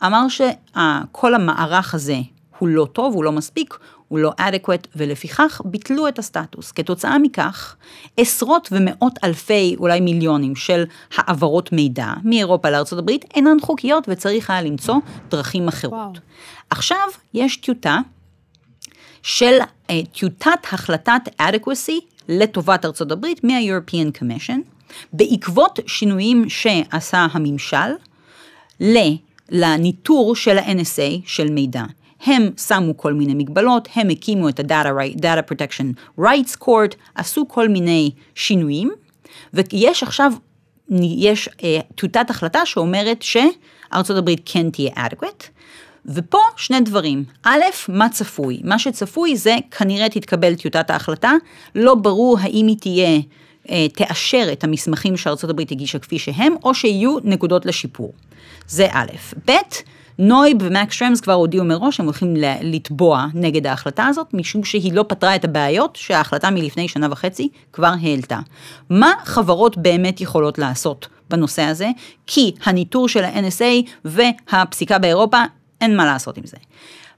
אמר 0.04 0.26
שכל 0.28 1.35
המערך 1.35 1.94
הזה 1.94 2.16
הוא 2.58 2.68
לא 2.68 2.87
טוב, 2.92 3.14
הוא 3.14 3.25
לא 3.25 3.32
מספיק, 3.32 3.78
הוא 4.09 4.19
לא 4.19 4.33
adequate, 4.41 4.87
ולפיכך 4.97 5.61
ביטלו 5.65 6.09
את 6.09 6.19
הסטטוס. 6.19 6.73
כתוצאה 6.73 7.19
מכך, 7.19 7.77
עשרות 8.17 8.69
ומאות 8.73 9.19
אלפי, 9.25 9.77
אולי 9.79 10.01
מיליונים, 10.01 10.57
של 10.57 10.85
העברות 11.17 11.73
מידע 11.73 12.13
מאירופה 12.25 12.71
לארה"ב 12.71 13.11
אינן 13.35 13.57
חוקיות 13.63 14.05
וצריך 14.09 14.51
היה 14.51 14.63
למצוא 14.63 14.95
דרכים 15.31 15.69
אחרות. 15.69 15.93
וואו. 15.93 16.13
עכשיו 16.71 17.09
יש 17.35 17.57
טיוטה 17.57 17.99
של 19.23 19.59
uh, 19.61 19.93
טיוטת 20.13 20.67
החלטת 20.73 21.43
adequacy 21.43 22.01
לטובת 22.29 22.85
ארצות 22.85 23.13
הברית 23.13 23.45
מה-European 23.45 24.19
Commission, 24.21 24.59
בעקבות 25.13 25.79
שינויים 25.87 26.49
שעשה 26.49 27.27
הממשל 27.33 27.77
לניטור 29.51 30.37
של 30.37 30.59
ה-NSA 30.59 31.23
של 31.27 31.51
מידע. 31.51 31.83
הם 32.25 32.50
שמו 32.66 32.96
כל 32.96 33.12
מיני 33.12 33.35
מגבלות, 33.35 33.88
הם 33.94 34.08
הקימו 34.08 34.49
את 34.49 34.61
ה-Data, 34.61 35.18
Data 35.20 35.52
Protection 35.52 36.20
Rights 36.20 36.56
Court, 36.64 36.94
עשו 37.14 37.49
כל 37.49 37.68
מיני 37.68 38.11
שינויים, 38.35 38.90
ויש 39.54 40.02
עכשיו, 40.02 40.32
יש 41.00 41.49
אה, 41.64 41.78
טיוטת 41.94 42.30
החלטה 42.30 42.66
שאומרת 42.66 43.23
שארצות 43.23 44.16
הברית 44.16 44.40
כן 44.44 44.70
תהיה 44.70 44.90
adequate, 44.92 45.44
ופה 46.06 46.38
שני 46.56 46.80
דברים. 46.80 47.25
א', 47.44 47.61
מה 47.88 48.08
צפוי? 48.08 48.61
מה 48.64 48.78
שצפוי 48.78 49.37
זה 49.37 49.56
כנראה 49.70 50.08
תתקבל 50.08 50.54
טיוטת 50.54 50.90
ההחלטה, 50.90 51.32
לא 51.75 51.94
ברור 51.94 52.38
האם 52.40 52.66
היא 52.66 52.76
תהיה, 52.80 53.20
אה, 53.70 53.87
תאשר 53.88 54.49
את 54.52 54.64
המסמכים 54.64 55.16
שארצות 55.16 55.50
הברית 55.50 55.70
הגישה 55.70 55.99
כפי 55.99 56.18
שהם, 56.18 56.54
או 56.64 56.75
שיהיו 56.75 57.16
נקודות 57.25 57.66
לשיפור. 57.66 58.12
זה 58.68 58.87
א'. 58.90 59.06
ב', 59.46 59.52
נויב 60.18 60.56
ומקס 60.61 60.94
שרמס 60.94 61.20
כבר 61.20 61.32
הודיעו 61.32 61.64
מראש 61.64 61.96
שהם 61.96 62.06
הולכים 62.06 62.35
לתבוע 62.62 63.26
נגד 63.35 63.66
ההחלטה 63.66 64.06
הזאת, 64.06 64.35
משום 64.35 64.64
שהיא 64.64 64.92
לא 64.92 65.04
פתרה 65.08 65.37
את 65.37 65.44
הבעיות 65.44 65.96
שההחלטה 65.96 66.50
מלפני 66.50 66.88
שנה 66.88 67.08
וחצי 67.11 67.49
כבר 67.73 67.92
העלתה. 68.02 68.38
מה 68.90 69.12
חברות 69.25 69.76
באמת 69.76 70.20
יכולות 70.20 70.58
לעשות 70.58 71.08
בנושא 71.30 71.62
הזה? 71.62 71.90
כי 72.26 72.54
הניטור 72.64 73.08
של 73.08 73.25
ה-NSA 73.25 73.90
והפסיקה 74.04 74.99
באירופה, 74.99 75.42
אין 75.80 75.96
מה 75.96 76.04
לעשות 76.04 76.37
עם 76.37 76.46
זה. 76.46 76.56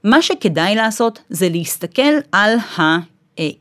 מה 0.03 0.21
שכדאי 0.21 0.75
לעשות 0.75 1.19
זה 1.29 1.49
להסתכל 1.49 2.13
על 2.31 2.57
ה... 2.79 2.81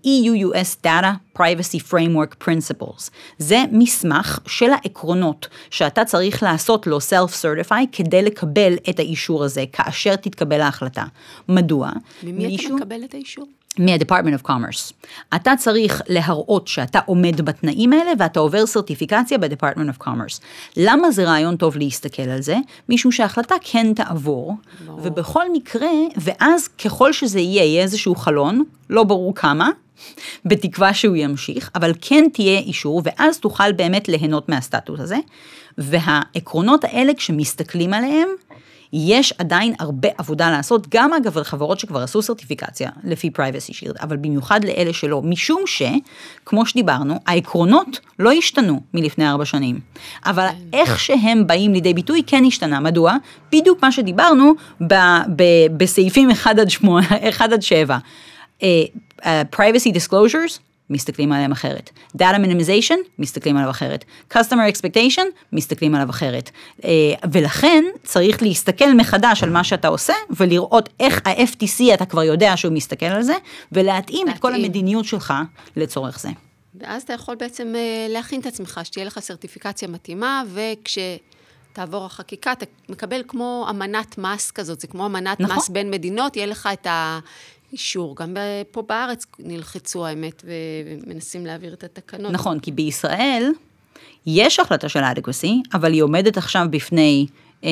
EU-US 0.05 0.87
Data 0.87 1.39
Privacy 1.39 1.81
Framework 1.91 2.45
Principles. 2.49 3.11
זה 3.39 3.65
מסמך 3.73 4.39
של 4.47 4.71
העקרונות 4.71 5.49
שאתה 5.71 6.05
צריך 6.05 6.43
לעשות 6.43 6.87
לו 6.87 6.99
Self-Certify 6.99 7.87
כדי 7.93 8.23
לקבל 8.23 8.75
את 8.91 8.99
האישור 8.99 9.45
הזה 9.45 9.65
כאשר 9.73 10.17
תתקבל 10.17 10.61
ההחלטה. 10.61 11.05
מדוע? 11.49 11.91
ממי 12.23 12.47
מישהו... 12.47 12.77
אתה 12.77 12.85
מקבל 12.85 13.05
את 13.05 13.15
האישור? 13.15 13.47
מה-Department 13.79 14.43
of 14.43 14.49
Commerce. 14.49 14.93
אתה 15.35 15.53
צריך 15.59 16.03
להראות 16.09 16.69
שאתה 16.69 16.99
עומד 17.07 17.41
בתנאים 17.41 17.93
האלה 17.93 18.11
ואתה 18.19 18.41
עובר 18.41 18.67
סרטיפיקציה 18.67 19.39
ב-Department 19.39 19.99
of 19.99 20.05
Commerce. 20.05 20.41
למה 20.77 21.11
זה 21.11 21.25
רעיון 21.25 21.57
טוב 21.57 21.77
להסתכל 21.77 22.23
על 22.23 22.43
זה? 22.43 22.57
משום 22.89 23.13
שההחלטה 23.13 23.55
כן 23.61 23.95
תעבור, 23.95 24.55
לא. 24.87 24.93
ובכל 25.03 25.53
מקרה, 25.53 25.91
ואז 26.17 26.69
ככל 26.69 27.13
שזה 27.13 27.41
יהיה, 27.41 27.65
יהיה 27.65 27.83
איזשהו 27.83 28.15
חלון, 28.15 28.65
לא 28.91 29.05
ברור 29.05 29.35
כמה, 29.35 29.71
בתקווה 30.45 30.95
שהוא 30.95 31.17
ימשיך, 31.17 31.71
אבל 31.75 31.93
כן 32.01 32.25
תהיה 32.33 32.59
אישור, 32.59 33.03
ואז 33.05 33.39
תוכל 33.39 33.73
באמת 33.73 34.09
ליהנות 34.09 34.49
מהסטטוס 34.49 35.01
הזה. 35.01 35.19
והעקרונות 35.79 36.85
האלה, 36.85 37.15
כשמסתכלים 37.15 37.95
עליהם, 37.95 38.29
יש 38.93 39.33
עדיין 39.39 39.75
הרבה 39.79 40.09
עבודה 40.19 40.51
לעשות, 40.51 40.87
גם 40.89 41.13
אגב 41.13 41.39
על 41.39 41.45
חברות 41.45 41.81
שכבר 41.81 42.03
עשו 42.03 42.23
סרטיפיקציה 42.23 42.91
לפי 43.05 43.31
privacy 43.37 43.73
shield, 43.73 44.03
אבל 44.03 44.17
במיוחד 44.17 44.65
לאלה 44.65 44.93
שלא, 44.93 45.23
משום 45.23 45.63
שכמו 45.67 46.67
שדיברנו, 46.67 47.15
העקרונות 47.27 48.01
לא 48.19 48.33
השתנו 48.33 48.81
מלפני 48.95 49.29
ארבע 49.29 49.45
שנים, 49.45 49.81
אבל 50.27 50.47
כן. 50.49 50.55
איך 50.73 51.01
שהם 51.01 51.47
באים 51.47 51.73
לידי 51.73 51.95
ביטוי 51.95 52.23
כן 52.27 52.45
השתנה, 52.47 52.81
מדוע? 52.81 53.17
בדיוק 53.53 53.83
מה 53.83 53.93
שדיברנו 53.93 54.55
ב- 54.81 54.95
ב- 55.37 55.77
בסעיפים 55.77 56.31
1 56.31 56.59
עד 56.59 56.71
8, 56.71 57.07
1 57.29 57.53
עד 57.53 57.63
7. 57.63 57.99
Uh, 58.59 58.63
uh, 59.21 59.25
privacy 59.57 59.93
disclosures, 59.93 60.68
מסתכלים 60.91 61.33
עליהם 61.33 61.53
אחרת. 61.53 61.91
Data 62.17 62.37
minimization, 62.45 62.99
מסתכלים 63.19 63.57
עליו 63.57 63.71
אחרת. 63.71 64.05
Customer 64.33 64.73
expectation, 64.73 65.25
מסתכלים 65.53 65.95
עליו 65.95 66.11
אחרת. 66.11 66.51
אה, 66.85 66.91
ולכן 67.33 67.85
צריך 68.03 68.43
להסתכל 68.43 68.95
מחדש 68.95 69.43
על 69.43 69.51
מה 69.51 69.65
שאתה 69.65 69.89
עושה, 69.89 70.15
ולראות 70.31 70.89
איך 71.01 71.21
ה-FTC, 71.27 71.95
אתה 71.95 72.05
כבר 72.05 72.23
יודע 72.23 72.57
שהוא 72.57 72.73
מסתכל 72.73 73.07
על 73.07 73.23
זה, 73.23 73.35
ולהתאים 73.73 74.27
להתאים. 74.27 74.29
את 74.29 74.43
כל 74.43 74.55
המדיניות 74.55 75.05
שלך 75.05 75.35
לצורך 75.77 76.19
זה. 76.21 76.29
ואז 76.75 77.03
אתה 77.03 77.13
יכול 77.13 77.35
בעצם 77.35 77.73
אה, 77.77 78.07
להכין 78.09 78.41
את 78.41 78.47
עצמך, 78.47 78.81
שתהיה 78.85 79.05
לך 79.07 79.19
סרטיפיקציה 79.19 79.89
מתאימה, 79.89 80.43
וכשתעבור 80.53 82.05
החקיקה, 82.05 82.53
אתה 82.53 82.67
מקבל 82.89 83.23
כמו 83.29 83.67
אמנת 83.71 84.19
מס 84.19 84.51
כזאת, 84.51 84.81
זה 84.81 84.87
כמו 84.87 85.07
אמנת 85.07 85.41
נכון. 85.41 85.57
מס 85.57 85.69
בין 85.69 85.91
מדינות, 85.91 86.37
יהיה 86.37 86.47
לך 86.47 86.69
את 86.73 86.87
ה... 86.87 87.19
אישור. 87.73 88.17
גם 88.17 88.37
פה 88.71 88.83
בארץ 88.83 89.27
נלחצו 89.39 90.07
האמת 90.07 90.45
ומנסים 90.45 91.47
להעביר 91.47 91.73
את 91.73 91.85
התקנות. 91.85 92.33
נכון, 92.33 92.61
כי 92.61 92.73
בישראל 92.73 93.53
יש 94.27 94.61
החלטה 94.61 94.89
של 94.89 95.01
adequacy, 95.01 95.53
אבל 95.75 95.93
היא 95.93 96.03
עומדת 96.03 96.37
עכשיו 96.37 96.67
בפני 96.71 97.27
אה, 97.65 97.71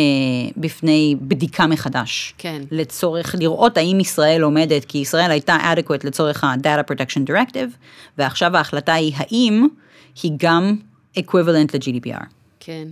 בפני 0.56 1.16
בדיקה 1.20 1.66
מחדש. 1.66 2.34
כן. 2.38 2.62
לצורך 2.70 3.34
לראות 3.38 3.76
האם 3.76 4.00
ישראל 4.00 4.42
עומדת, 4.42 4.84
כי 4.84 4.98
ישראל 4.98 5.30
הייתה 5.30 5.56
adequate 5.56 6.06
לצורך 6.06 6.44
ה-Data 6.44 6.92
Protection 6.92 7.30
Directive, 7.30 7.76
ועכשיו 8.18 8.56
ההחלטה 8.56 8.94
היא 8.94 9.12
האם 9.16 9.66
היא 10.22 10.32
גם 10.36 10.76
equivalent 11.18 11.74
ל-GDPR. 11.74 12.24
כן, 12.60 12.88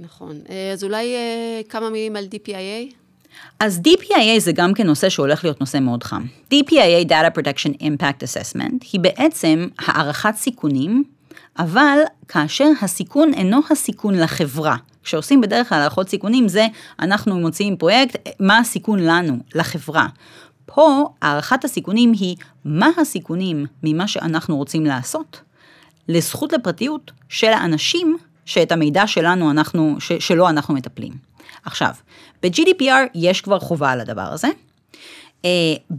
נכון. 0.00 0.40
אה, 0.50 0.72
אז 0.72 0.84
אולי 0.84 1.14
אה, 1.14 1.60
כמה 1.68 1.90
מילים 1.90 2.16
על 2.16 2.24
DPIA? 2.24 2.94
אז 3.60 3.80
DPIA 3.88 4.38
זה 4.38 4.52
גם 4.52 4.74
כן 4.74 4.86
נושא 4.86 5.08
שהולך 5.08 5.44
להיות 5.44 5.60
נושא 5.60 5.78
מאוד 5.78 6.04
חם. 6.04 6.22
DPIA, 6.54 7.08
Data 7.08 7.38
Protection 7.38 7.82
Impact 7.82 8.22
Assessment, 8.22 8.86
היא 8.92 9.00
בעצם 9.00 9.68
הערכת 9.78 10.34
סיכונים, 10.36 11.04
אבל 11.58 11.98
כאשר 12.28 12.68
הסיכון 12.82 13.34
אינו 13.34 13.60
הסיכון 13.70 14.14
לחברה. 14.14 14.76
כשעושים 15.02 15.40
בדרך 15.40 15.68
כלל 15.68 15.78
הערכות 15.78 16.08
סיכונים 16.08 16.48
זה 16.48 16.66
אנחנו 17.00 17.38
מוציאים 17.38 17.76
פרויקט, 17.76 18.28
מה 18.40 18.58
הסיכון 18.58 18.98
לנו, 18.98 19.38
לחברה. 19.54 20.06
פה 20.66 21.08
הערכת 21.22 21.64
הסיכונים 21.64 22.12
היא 22.12 22.36
מה 22.64 22.88
הסיכונים 23.00 23.66
ממה 23.82 24.08
שאנחנו 24.08 24.56
רוצים 24.56 24.86
לעשות 24.86 25.40
לזכות 26.08 26.52
לפרטיות 26.52 27.10
של 27.28 27.46
האנשים 27.46 28.16
שאת 28.44 28.72
המידע 28.72 29.06
שלנו 29.06 29.50
אנחנו, 29.50 29.96
ש, 29.98 30.12
שלו 30.12 30.48
אנחנו 30.48 30.74
מטפלים. 30.74 31.29
עכשיו, 31.64 31.90
ב-GDPR 32.42 33.08
יש 33.14 33.40
כבר 33.40 33.58
חובה 33.58 33.90
על 33.90 34.00
הדבר 34.00 34.22
הזה. 34.32 34.48
Uh, 35.42 35.46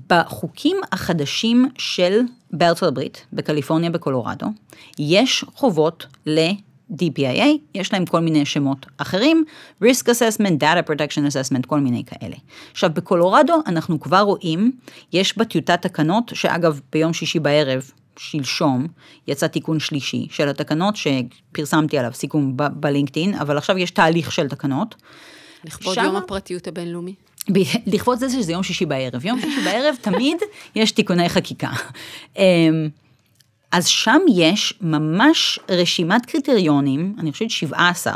בחוקים 0.10 0.78
החדשים 0.92 1.70
של 1.78 2.20
בארצות 2.54 2.88
הברית, 2.88 3.26
בקליפורניה, 3.34 3.90
בקולורדו, 3.90 4.46
יש 5.00 5.46
חובות 5.56 6.06
ל-DPIA, 6.26 7.46
יש 7.76 7.94
להם 7.94 8.06
כל 8.06 8.20
מיני 8.20 8.46
שמות 8.46 8.86
אחרים, 8.98 9.44
risk 9.84 10.06
assessment, 10.06 10.64
data 10.64 10.90
protection 10.90 11.24
assessment, 11.32 11.68
כל 11.68 11.80
מיני 11.80 12.04
כאלה. 12.04 12.36
עכשיו, 12.72 12.90
בקולורדו 12.94 13.54
אנחנו 13.68 14.00
כבר 14.00 14.20
רואים, 14.20 14.72
יש 15.14 15.38
בטיוטת 15.38 15.82
תקנות, 15.82 16.32
שאגב, 16.36 16.82
ביום 16.92 17.14
שישי 17.14 17.40
בערב, 17.40 17.92
שלשום, 18.18 18.88
יצא 19.28 19.48
תיקון 19.48 19.80
שלישי 19.80 20.28
של 20.32 20.50
התקנות 20.50 20.96
שפרסמתי 20.96 21.98
עליו 21.98 22.14
סיכום 22.14 22.54
בלינקדאין, 22.56 23.34
אבל 23.34 23.58
עכשיו 23.58 23.78
יש 23.78 23.92
תהליך 23.92 24.32
של 24.32 24.50
תקנות. 24.50 24.96
לכבוד 25.66 25.96
שמה... 25.96 26.04
יום 26.04 26.16
הפרטיות 26.16 26.68
הבינלאומי. 26.68 27.16
לכבוד 27.86 28.20
זה 28.20 28.30
שזה 28.30 28.52
יום 28.52 28.64
שישי 28.64 28.86
בערב. 28.86 29.26
יום 29.26 29.42
שישי 29.42 29.62
בערב 29.62 29.96
תמיד 30.02 30.38
יש 30.76 30.92
תיקוני 30.92 31.30
חקיקה. 31.30 31.70
אמ, 32.38 32.90
אז 33.72 33.88
שם 33.88 34.20
יש 34.36 34.74
ממש 34.82 35.60
רשימת 35.70 36.26
קריטריונים, 36.26 37.16
אני 37.20 37.32
חושבת 37.32 37.50
17, 37.50 38.14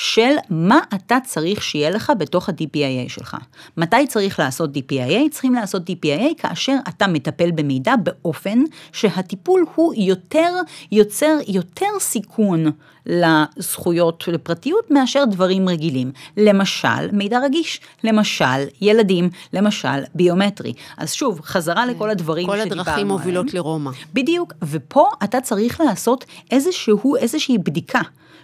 של 0.00 0.34
מה 0.50 0.80
אתה 0.94 1.18
צריך 1.24 1.62
שיהיה 1.62 1.90
לך 1.90 2.12
בתוך 2.18 2.48
ה-DPIA 2.48 3.08
שלך. 3.08 3.36
מתי 3.76 4.06
צריך 4.06 4.38
לעשות 4.38 4.70
DPIA? 4.76 5.30
צריכים 5.30 5.54
לעשות 5.54 5.90
DPIA 5.90 6.34
כאשר 6.38 6.74
אתה 6.88 7.06
מטפל 7.06 7.50
במידע 7.50 7.94
באופן 7.96 8.58
שהטיפול 8.92 9.66
הוא 9.74 9.94
יותר, 9.96 10.54
יוצר 10.92 11.36
יותר 11.48 11.86
סיכון 12.00 12.66
לזכויות 13.06 14.24
לפרטיות 14.28 14.90
מאשר 14.90 15.24
דברים 15.30 15.68
רגילים. 15.68 16.12
למשל, 16.36 17.10
מידע 17.12 17.38
רגיש, 17.38 17.80
למשל, 18.04 18.64
ילדים, 18.80 19.30
למשל, 19.52 20.02
ביומטרי. 20.14 20.72
אז 20.96 21.12
שוב, 21.12 21.40
חזרה 21.40 21.86
לכל 21.86 22.10
הדברים 22.10 22.46
שדיברנו 22.46 22.62
עליהם. 22.62 22.84
כל 22.84 22.90
הדרכים 22.90 23.08
מובילות 23.08 23.54
לרומא. 23.54 23.90
בדיוק, 24.14 24.52
ופה 24.62 25.08
אתה 25.24 25.40
צריך 25.40 25.80
לעשות 25.80 26.24
איזשהו, 26.50 27.16
איזושהי 27.16 27.58
בדיקה. 27.58 28.00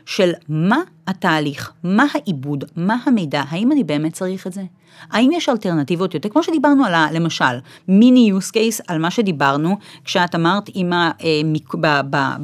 של 0.07 0.33
מה 0.49 0.79
התהליך, 1.07 1.73
מה 1.85 2.07
העיבוד, 2.15 2.65
מה 2.77 2.97
המידע, 3.07 3.43
האם 3.49 3.73
אני 3.73 3.85
באמת 3.85 4.13
צריך 4.13 4.47
את 4.47 4.53
זה? 4.53 4.63
האם 5.11 5.31
יש 5.33 5.49
אלטרנטיבות 5.49 6.15
יותר, 6.15 6.29
כמו 6.29 6.43
שדיברנו 6.43 6.85
על, 6.85 6.95
ה, 6.95 7.07
למשל, 7.13 7.59
מיני 7.89 8.33
use 8.33 8.51
case 8.51 8.85
על 8.89 8.99
מה 8.99 9.11
שדיברנו 9.11 9.77
כשאת 10.05 10.35
אמרת 10.35 10.71
עם 10.75 10.93
ה, 10.93 11.11
אה, 11.25 11.41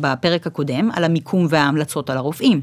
בפרק 0.01 0.47
הקודם 0.47 0.91
על 0.93 1.05
המיקום 1.05 1.47
וההמלצות 1.49 2.11
על 2.11 2.17
הרופאים. 2.17 2.61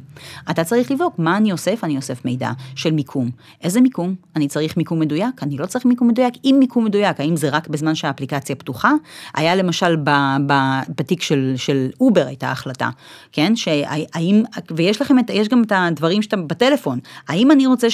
אתה 0.51 0.63
צריך 0.63 0.91
לבדוק 0.91 1.19
מה 1.19 1.37
אני 1.37 1.51
אוסף, 1.51 1.83
אני 1.83 1.97
אוסף 1.97 2.25
מידע 2.25 2.51
של 2.75 2.91
מיקום. 2.91 3.29
איזה 3.63 3.81
מיקום? 3.81 4.15
אני 4.35 4.47
צריך 4.47 4.77
מיקום 4.77 4.99
מדויק? 4.99 5.43
אני 5.43 5.57
לא 5.57 5.65
צריך 5.65 5.85
מיקום 5.85 6.07
מדויק? 6.07 6.33
אם 6.45 6.55
מיקום 6.59 6.85
מדויק, 6.85 7.19
האם 7.19 7.35
זה 7.35 7.49
רק 7.49 7.67
בזמן 7.67 7.95
שהאפליקציה 7.95 8.55
פתוחה? 8.55 8.91
היה 9.35 9.55
למשל 9.55 9.95
ב, 9.95 10.09
ב, 10.47 10.53
בתיק 10.97 11.21
של, 11.21 11.53
של 11.55 11.89
אובר 12.01 12.27
הייתה 12.27 12.51
החלטה, 12.51 12.89
כן? 13.31 13.55
שהאם, 13.55 14.43
ויש 14.75 15.01
לכם, 15.01 15.19
את, 15.19 15.29
יש 15.29 15.47
גם 15.47 15.63
את 15.63 15.71
הדברים 15.75 16.21
שאתה 16.21 16.37
בטלפון, 16.37 16.99
האם 17.27 17.51
אני 17.51 17.67
רוצה 17.67 17.87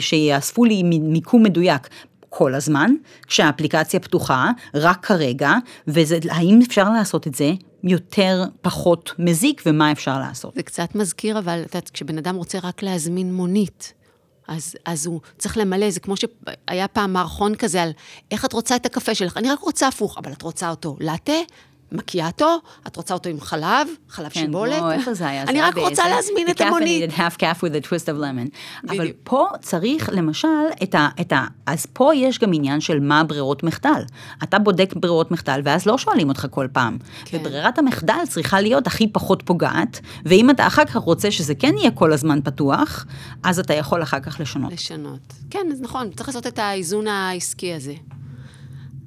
שיאספו 0.00 0.64
לי 0.64 0.82
מיקום 1.06 1.42
מדויק. 1.42 1.88
כל 2.28 2.54
הזמן, 2.54 2.90
כשהאפליקציה 3.26 4.00
פתוחה, 4.00 4.50
רק 4.74 5.06
כרגע, 5.06 5.52
והאם 5.86 6.60
אפשר 6.66 6.90
לעשות 6.90 7.26
את 7.26 7.34
זה 7.34 7.52
יותר, 7.84 8.44
פחות 8.62 9.12
מזיק, 9.18 9.62
ומה 9.66 9.92
אפשר 9.92 10.18
לעשות. 10.18 10.54
זה 10.54 10.62
קצת 10.62 10.94
מזכיר, 10.94 11.38
אבל 11.38 11.60
את 11.60 11.74
יודעת, 11.74 11.90
כשבן 11.90 12.18
אדם 12.18 12.36
רוצה 12.36 12.58
רק 12.62 12.82
להזמין 12.82 13.34
מונית, 13.34 13.92
אז, 14.48 14.74
אז 14.84 15.06
הוא 15.06 15.20
צריך 15.38 15.58
למלא, 15.58 15.90
זה 15.90 16.00
כמו 16.00 16.14
שהיה 16.16 16.88
פעם 16.88 17.12
מערכון 17.12 17.54
כזה 17.54 17.82
על 17.82 17.90
איך 18.30 18.44
את 18.44 18.52
רוצה 18.52 18.76
את 18.76 18.86
הקפה 18.86 19.14
שלך, 19.14 19.36
אני 19.36 19.50
רק 19.50 19.60
רוצה 19.60 19.88
הפוך, 19.88 20.18
אבל 20.18 20.32
את 20.32 20.42
רוצה 20.42 20.70
אותו 20.70 20.96
לאטה, 21.00 21.32
מקיאטו, 21.92 22.58
את 22.86 22.96
רוצה 22.96 23.14
אותו 23.14 23.30
עם 23.30 23.40
חלב, 23.40 23.88
חלב 24.08 24.28
כן, 24.28 24.40
שיבולת. 24.40 24.80
כן, 24.80 24.90
איפה 24.90 25.14
זה 25.14 25.28
היה? 25.28 25.42
אני 25.42 25.62
רק 25.62 25.76
רוצה. 25.76 26.08
להזמין 26.08 26.50
את 26.50 26.60
המונית. 26.60 27.10
half 27.10 27.36
calf 27.40 27.60
with 27.60 27.84
a 27.84 27.86
twist 27.86 28.06
of 28.06 28.20
lemon. 28.20 28.48
אבל 28.90 29.12
פה 29.24 29.46
צריך 29.60 30.10
למשל 30.12 30.48
את 30.82 30.94
ה, 30.94 31.08
את 31.20 31.32
ה... 31.32 31.46
אז 31.66 31.86
פה 31.86 32.14
יש 32.14 32.38
גם 32.38 32.52
עניין 32.52 32.80
של 32.80 33.00
מה 33.00 33.24
ברירות 33.24 33.62
מחדל. 33.62 34.02
אתה 34.42 34.58
בודק 34.58 34.94
ברירות 34.96 35.30
מחדל, 35.30 35.60
ואז 35.64 35.86
לא 35.86 35.98
שואלים 35.98 36.28
אותך 36.28 36.46
כל 36.50 36.66
פעם. 36.72 36.98
כן. 37.24 37.38
וברירת 37.40 37.78
המחדל 37.78 38.18
צריכה 38.28 38.60
להיות 38.60 38.86
הכי 38.86 39.08
פחות 39.08 39.42
פוגעת, 39.44 40.00
ואם 40.24 40.50
אתה 40.50 40.66
אחר 40.66 40.84
כך 40.84 40.96
רוצה 40.96 41.30
שזה 41.30 41.54
כן 41.54 41.74
יהיה 41.78 41.90
כל 41.90 42.12
הזמן 42.12 42.40
פתוח, 42.44 43.06
אז 43.42 43.58
אתה 43.58 43.74
יכול 43.74 44.02
אחר 44.02 44.20
כך 44.20 44.40
לשנות. 44.40 44.72
לשנות. 44.72 45.32
כן, 45.50 45.66
אז 45.72 45.80
נכון, 45.80 46.10
צריך 46.16 46.28
לעשות 46.28 46.46
את 46.46 46.58
האיזון 46.58 47.06
העסקי 47.06 47.74
הזה. 47.74 47.94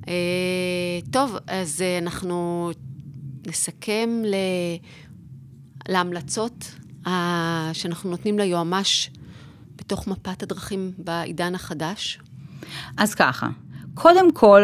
אה, 0.09 0.15
טוב, 1.11 1.37
אז 1.47 1.81
אה, 1.81 1.97
אנחנו 1.97 2.69
נסכם 3.47 4.09
ל... 4.25 4.35
להמלצות 5.89 6.71
שאנחנו 7.73 8.09
נותנים 8.09 8.39
ליועמ"ש 8.39 9.09
בתוך 9.75 10.07
מפת 10.07 10.43
הדרכים 10.43 10.91
בעידן 10.97 11.55
החדש. 11.55 12.19
אז 12.97 13.15
ככה, 13.15 13.47
קודם 13.93 14.31
כל, 14.33 14.61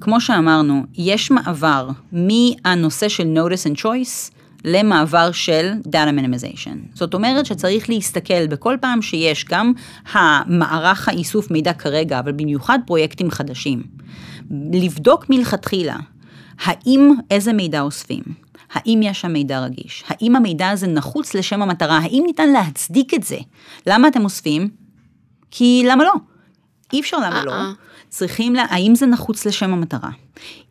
כמו 0.00 0.20
שאמרנו, 0.20 0.82
יש 0.94 1.30
מעבר 1.30 1.88
מהנושא 2.12 3.08
של 3.08 3.34
notice 3.36 3.72
and 3.72 3.78
choice 3.80 4.32
למעבר 4.64 5.32
של 5.32 5.72
data 5.86 6.18
minimization. 6.18 6.76
זאת 6.94 7.14
אומרת 7.14 7.46
שצריך 7.46 7.90
להסתכל 7.90 8.46
בכל 8.46 8.76
פעם 8.80 9.02
שיש 9.02 9.44
גם 9.44 9.72
המערך 10.12 11.08
האיסוף 11.08 11.50
מידע 11.50 11.72
כרגע, 11.72 12.18
אבל 12.18 12.32
במיוחד 12.32 12.78
פרויקטים 12.86 13.30
חדשים. 13.30 13.82
לבדוק 14.72 15.30
מלכתחילה, 15.30 15.96
האם, 16.64 17.14
איזה 17.30 17.52
מידע 17.52 17.80
אוספים? 17.80 18.22
האם 18.72 19.00
יש 19.02 19.20
שם 19.20 19.32
מידע 19.32 19.60
רגיש? 19.60 20.04
האם 20.08 20.36
המידע 20.36 20.70
הזה 20.70 20.86
נחוץ 20.86 21.34
לשם 21.34 21.62
המטרה? 21.62 21.98
האם 21.98 22.22
ניתן 22.26 22.48
להצדיק 22.48 23.14
את 23.14 23.22
זה? 23.22 23.38
למה 23.86 24.08
אתם 24.08 24.24
אוספים? 24.24 24.70
כי 25.50 25.82
למה 25.86 26.04
לא? 26.04 26.12
אי 26.92 27.00
אפשר 27.00 27.16
למה 27.16 27.44
לא. 27.44 27.52
צריכים, 28.12 28.54
לה, 28.54 28.64
האם 28.70 28.94
זה 28.94 29.06
נחוץ 29.06 29.46
לשם 29.46 29.72
המטרה? 29.72 30.10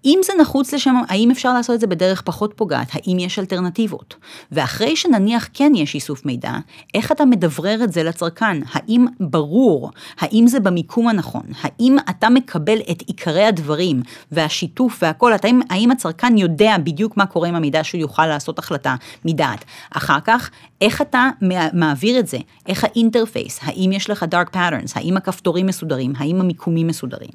אם 0.06 0.20
זה 0.24 0.34
נחוץ 0.42 0.74
לשם, 0.74 0.96
האם 1.08 1.32
אפשר 1.32 1.54
לעשות 1.54 1.76
את 1.76 1.80
זה 1.80 1.88
בדרך 1.88 2.22
פחות 2.22 2.54
פוגעת? 2.56 2.88
האם 2.94 3.20
יש 3.20 3.40
אלטרנטיבות? 3.40 4.16
ואחרי 4.52 4.96
שנניח 4.96 5.50
כן 5.54 5.72
יש 5.76 5.96
איסוף 5.96 6.26
מידע, 6.26 6.54
איך 6.94 7.12
אתה 7.12 7.26
מדברר 7.26 7.84
את 7.84 7.94
זה 7.94 8.04
לצרכן? 8.04 8.58
האם 8.72 9.06
ברור? 9.20 9.92
האם 10.20 10.48
זה 10.48 10.60
במיקום 10.60 11.08
הנכון? 11.08 11.44
האם 11.62 11.98
אתה 12.10 12.30
מקבל 12.30 12.78
את 12.92 13.02
עיקרי 13.08 13.44
הדברים 13.44 14.02
והשיתוף 14.32 15.00
והכל? 15.02 15.34
האם, 15.44 15.60
האם 15.70 15.92
הצרכן 15.92 16.38
יודע 16.38 16.76
בדיוק 16.84 17.18
מה 17.18 17.26
קורה 17.26 17.48
עם 17.48 17.56
המידע 17.56 17.84
שהוא 17.84 18.02
יוכל 18.02 18.28
לעשות 18.28 18.60
החלטה 18.60 18.96
מדעת? 19.26 19.66
אחר 19.92 20.20
כך, 20.20 20.50
איך 20.82 21.02
אתה 21.02 21.30
מעביר 21.74 22.20
את 22.20 22.28
זה? 22.28 22.38
איך 22.68 22.84
האינטרפייס? 22.84 23.60
האם 23.62 23.92
יש 23.92 24.10
לך 24.10 24.26
dark 24.32 24.56
patterns? 24.56 24.92
האם 24.96 25.18
הכפתורים 25.18 25.66
מסודרים? 25.66 26.14
האם 26.18 26.42
המיקומים 26.42 26.88
מסודרים? 26.88 27.30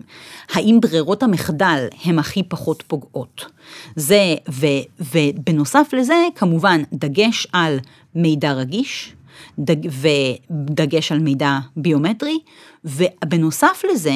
האם 0.52 0.78
ברירות 0.82 1.22
המחדל 1.22 1.86
הם 2.04 2.18
הכי 2.18 2.42
פחות 2.42 2.82
פוגעות. 2.86 3.46
זה, 3.96 4.34
ו, 4.50 4.66
ובנוסף 5.00 5.88
לזה, 5.92 6.26
כמובן, 6.34 6.82
דגש 6.92 7.46
על 7.52 7.78
מידע 8.14 8.52
רגיש, 8.52 9.12
דג, 9.58 9.88
ודגש 10.50 11.12
על 11.12 11.18
מידע 11.18 11.58
ביומטרי, 11.76 12.38
ובנוסף 12.84 13.82
לזה, 13.92 14.14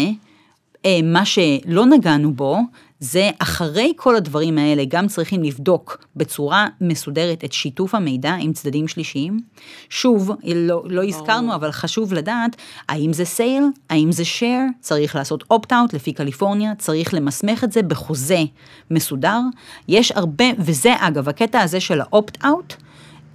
אה, 0.87 1.01
מה 1.03 1.25
שלא 1.25 1.87
נגענו 1.87 2.35
בו, 2.35 2.59
זה 3.01 3.31
אחרי 3.39 3.93
כל 3.97 4.17
הדברים 4.17 4.59
האלה 4.59 4.83
גם 4.89 5.09
צריכים 5.09 5.43
לבדוק 5.43 6.05
בצורה 6.17 6.67
מסודרת 6.81 7.45
את 7.45 7.53
שיתוף 7.53 7.95
המידע 7.95 8.35
עם 8.41 8.53
צדדים 8.53 8.89
שלישיים. 8.89 9.41
שוב, 9.89 10.31
לא, 10.55 10.83
לא 10.87 11.05
הזכרנו, 11.05 11.55
אבל 11.55 11.73
חשוב 11.73 12.13
לדעת 12.13 12.57
האם 12.89 13.13
זה 13.13 13.25
sale, 13.25 13.65
האם 13.91 14.13
זה 14.13 14.25
share, 14.25 14.63
צריך 14.81 15.17
לעשות 15.17 15.45
opt-out 15.51 15.95
לפי 15.95 16.13
קליפורניה, 16.13 16.75
צריך 16.79 17.15
למסמך 17.15 17.65
את 17.65 17.73
זה 17.73 17.83
בחוזה 17.83 18.43
מסודר. 18.91 19.41
יש 19.89 20.13
הרבה, 20.13 20.45
וזה 20.59 20.95
אגב, 20.99 21.29
הקטע 21.29 21.61
הזה 21.61 21.81
של 21.81 22.01
ה 22.01 22.10
opt-out 22.10 22.75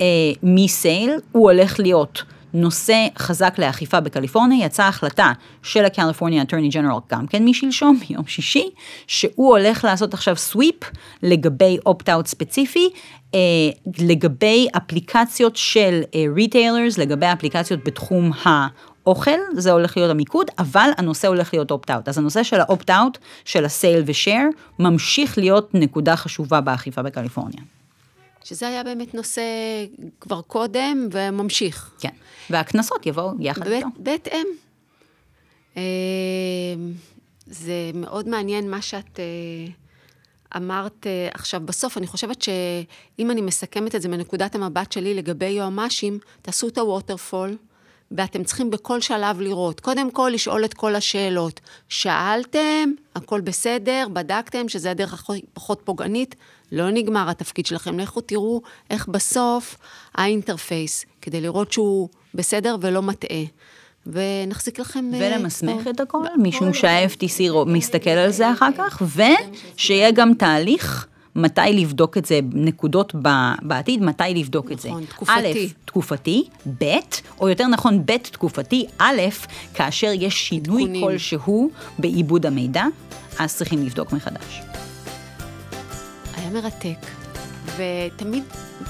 אה, 0.01 0.05
מ 0.43 0.55
sale, 0.55 1.11
הוא 1.31 1.51
הולך 1.51 1.79
להיות. 1.79 2.23
נושא 2.55 3.07
חזק 3.17 3.55
לאכיפה 3.59 3.99
בקליפורניה, 3.99 4.65
יצאה 4.65 4.87
החלטה 4.87 5.31
של 5.63 5.85
הקליפורניה 5.85 6.41
attorney 6.41 6.69
general, 6.69 6.99
גם 7.11 7.27
כן 7.27 7.45
משלשום, 7.45 7.99
ביום 8.07 8.27
שישי, 8.27 8.69
שהוא 9.07 9.57
הולך 9.57 9.83
לעשות 9.83 10.13
עכשיו 10.13 10.35
sweep 10.35 10.75
לגבי 11.23 11.77
opt-out 11.85 12.27
ספציפי, 12.27 12.89
אה, 13.33 13.39
לגבי 13.99 14.67
אפליקציות 14.77 15.55
של 15.55 16.01
retailers, 16.35 16.99
אה, 16.99 17.03
לגבי 17.03 17.25
אפליקציות 17.25 17.83
בתחום 17.83 18.33
ה... 18.33 18.67
אוכל, 19.07 19.39
זה 19.53 19.71
הולך 19.71 19.97
להיות 19.97 20.11
המיקוד, 20.11 20.47
אבל 20.59 20.89
הנושא 20.97 21.27
הולך 21.27 21.53
להיות 21.53 21.71
opt-out. 21.71 22.07
אז 22.07 22.17
הנושא 22.17 22.43
של 22.43 22.59
ה 22.59 22.66
opt-out, 22.66 23.17
של 23.45 23.65
ה 23.65 23.73
sale 23.73 24.03
ו 24.05 24.12
share, 24.12 24.49
ממשיך 24.79 25.37
להיות 25.37 25.69
נקודה 25.73 26.15
חשובה 26.15 26.61
באכיפה 26.61 27.01
בקליפורניה. 27.01 27.61
שזה 28.45 28.67
היה 28.67 28.83
באמת 28.83 29.13
נושא 29.13 29.41
כבר 30.19 30.41
קודם 30.41 31.07
וממשיך. 31.11 31.91
כן, 31.99 32.09
והקנסות 32.49 33.05
יבואו 33.05 33.31
יחד 33.39 33.67
איתו. 33.67 33.87
בהתאם. 33.97 34.45
אה, 35.77 35.83
זה 37.45 37.91
מאוד 37.93 38.27
מעניין 38.27 38.69
מה 38.69 38.81
שאת 38.81 39.19
אה, 39.19 39.73
אמרת 40.57 41.07
אה, 41.07 41.27
עכשיו 41.33 41.61
בסוף. 41.65 41.97
אני 41.97 42.07
חושבת 42.07 42.41
שאם 42.41 43.31
אני 43.31 43.41
מסכמת 43.41 43.95
את 43.95 44.01
זה 44.01 44.09
מנקודת 44.09 44.55
המבט 44.55 44.91
שלי 44.91 45.13
לגבי 45.13 45.49
יועמ"שים, 45.49 46.19
תעשו 46.41 46.67
את 46.67 46.77
ה 46.77 46.85
waterfall. 46.85 47.57
ואתם 48.11 48.43
צריכים 48.43 48.71
בכל 48.71 49.01
שלב 49.01 49.41
לראות. 49.41 49.79
קודם 49.79 50.11
כל, 50.11 50.31
לשאול 50.33 50.65
את 50.65 50.73
כל 50.73 50.95
השאלות. 50.95 51.59
שאלתם, 51.89 52.91
הכל 53.15 53.41
בסדר, 53.41 54.07
בדקתם 54.13 54.69
שזה 54.69 54.91
הדרך 54.91 55.29
הפחות 55.29 55.81
פוגענית, 55.83 56.35
לא 56.71 56.89
נגמר 56.89 57.29
התפקיד 57.29 57.65
שלכם. 57.65 57.99
לכו 57.99 58.21
תראו 58.21 58.61
איך 58.89 59.07
בסוף 59.07 59.77
האינטרפייס, 60.15 61.05
כדי 61.21 61.41
לראות 61.41 61.71
שהוא 61.71 62.09
בסדר 62.33 62.75
ולא 62.81 63.01
מטעה. 63.01 63.43
ונחזיק 64.07 64.79
לכם... 64.79 65.11
אה, 65.13 65.19
ולמסמך 65.21 65.87
את 65.87 65.99
הכל, 65.99 66.23
משום 66.37 66.73
שה-FTC 66.73 67.65
מסתכל 67.65 68.09
על 68.09 68.31
זה 68.31 68.51
אחר 68.51 68.69
כך, 68.77 69.01
ושיהיה 69.15 70.11
גם 70.11 70.33
תהליך. 70.33 71.07
מתי 71.35 71.61
לבדוק 71.73 72.17
את 72.17 72.25
זה, 72.25 72.39
נקודות 72.53 73.15
בעתיד, 73.61 74.03
מתי 74.03 74.23
לבדוק 74.35 74.71
את 74.71 74.79
זה. 74.79 74.89
נכון, 74.89 75.05
תקופתי. 75.05 75.33
א', 75.33 75.85
תקופתי, 75.85 76.43
ב', 76.81 76.85
או 77.39 77.49
יותר 77.49 77.67
נכון, 77.67 78.05
ב', 78.05 78.17
תקופתי, 78.17 78.85
א', 78.97 79.21
כאשר 79.73 80.11
יש 80.13 80.47
שינוי 80.47 80.83
תקונים. 80.83 81.03
כלשהו 81.07 81.69
בעיבוד 81.99 82.45
המידע, 82.45 82.85
אז 83.39 83.55
צריכים 83.55 83.85
לבדוק 83.85 84.13
מחדש. 84.13 84.61
היה 86.35 86.49
מרתק, 86.49 87.05
ותמיד, 87.77 88.43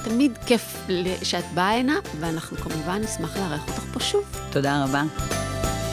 תמיד 0.04 0.32
כיף 0.46 0.88
שאת 1.22 1.44
באה 1.54 1.78
הנה, 1.78 1.94
ואנחנו 2.20 2.56
כמובן 2.56 3.00
נשמח 3.02 3.36
לארח 3.36 3.68
אותך 3.68 3.82
פה 3.92 4.00
שוב. 4.00 4.22
תודה 4.50 4.84
רבה. 4.84 5.02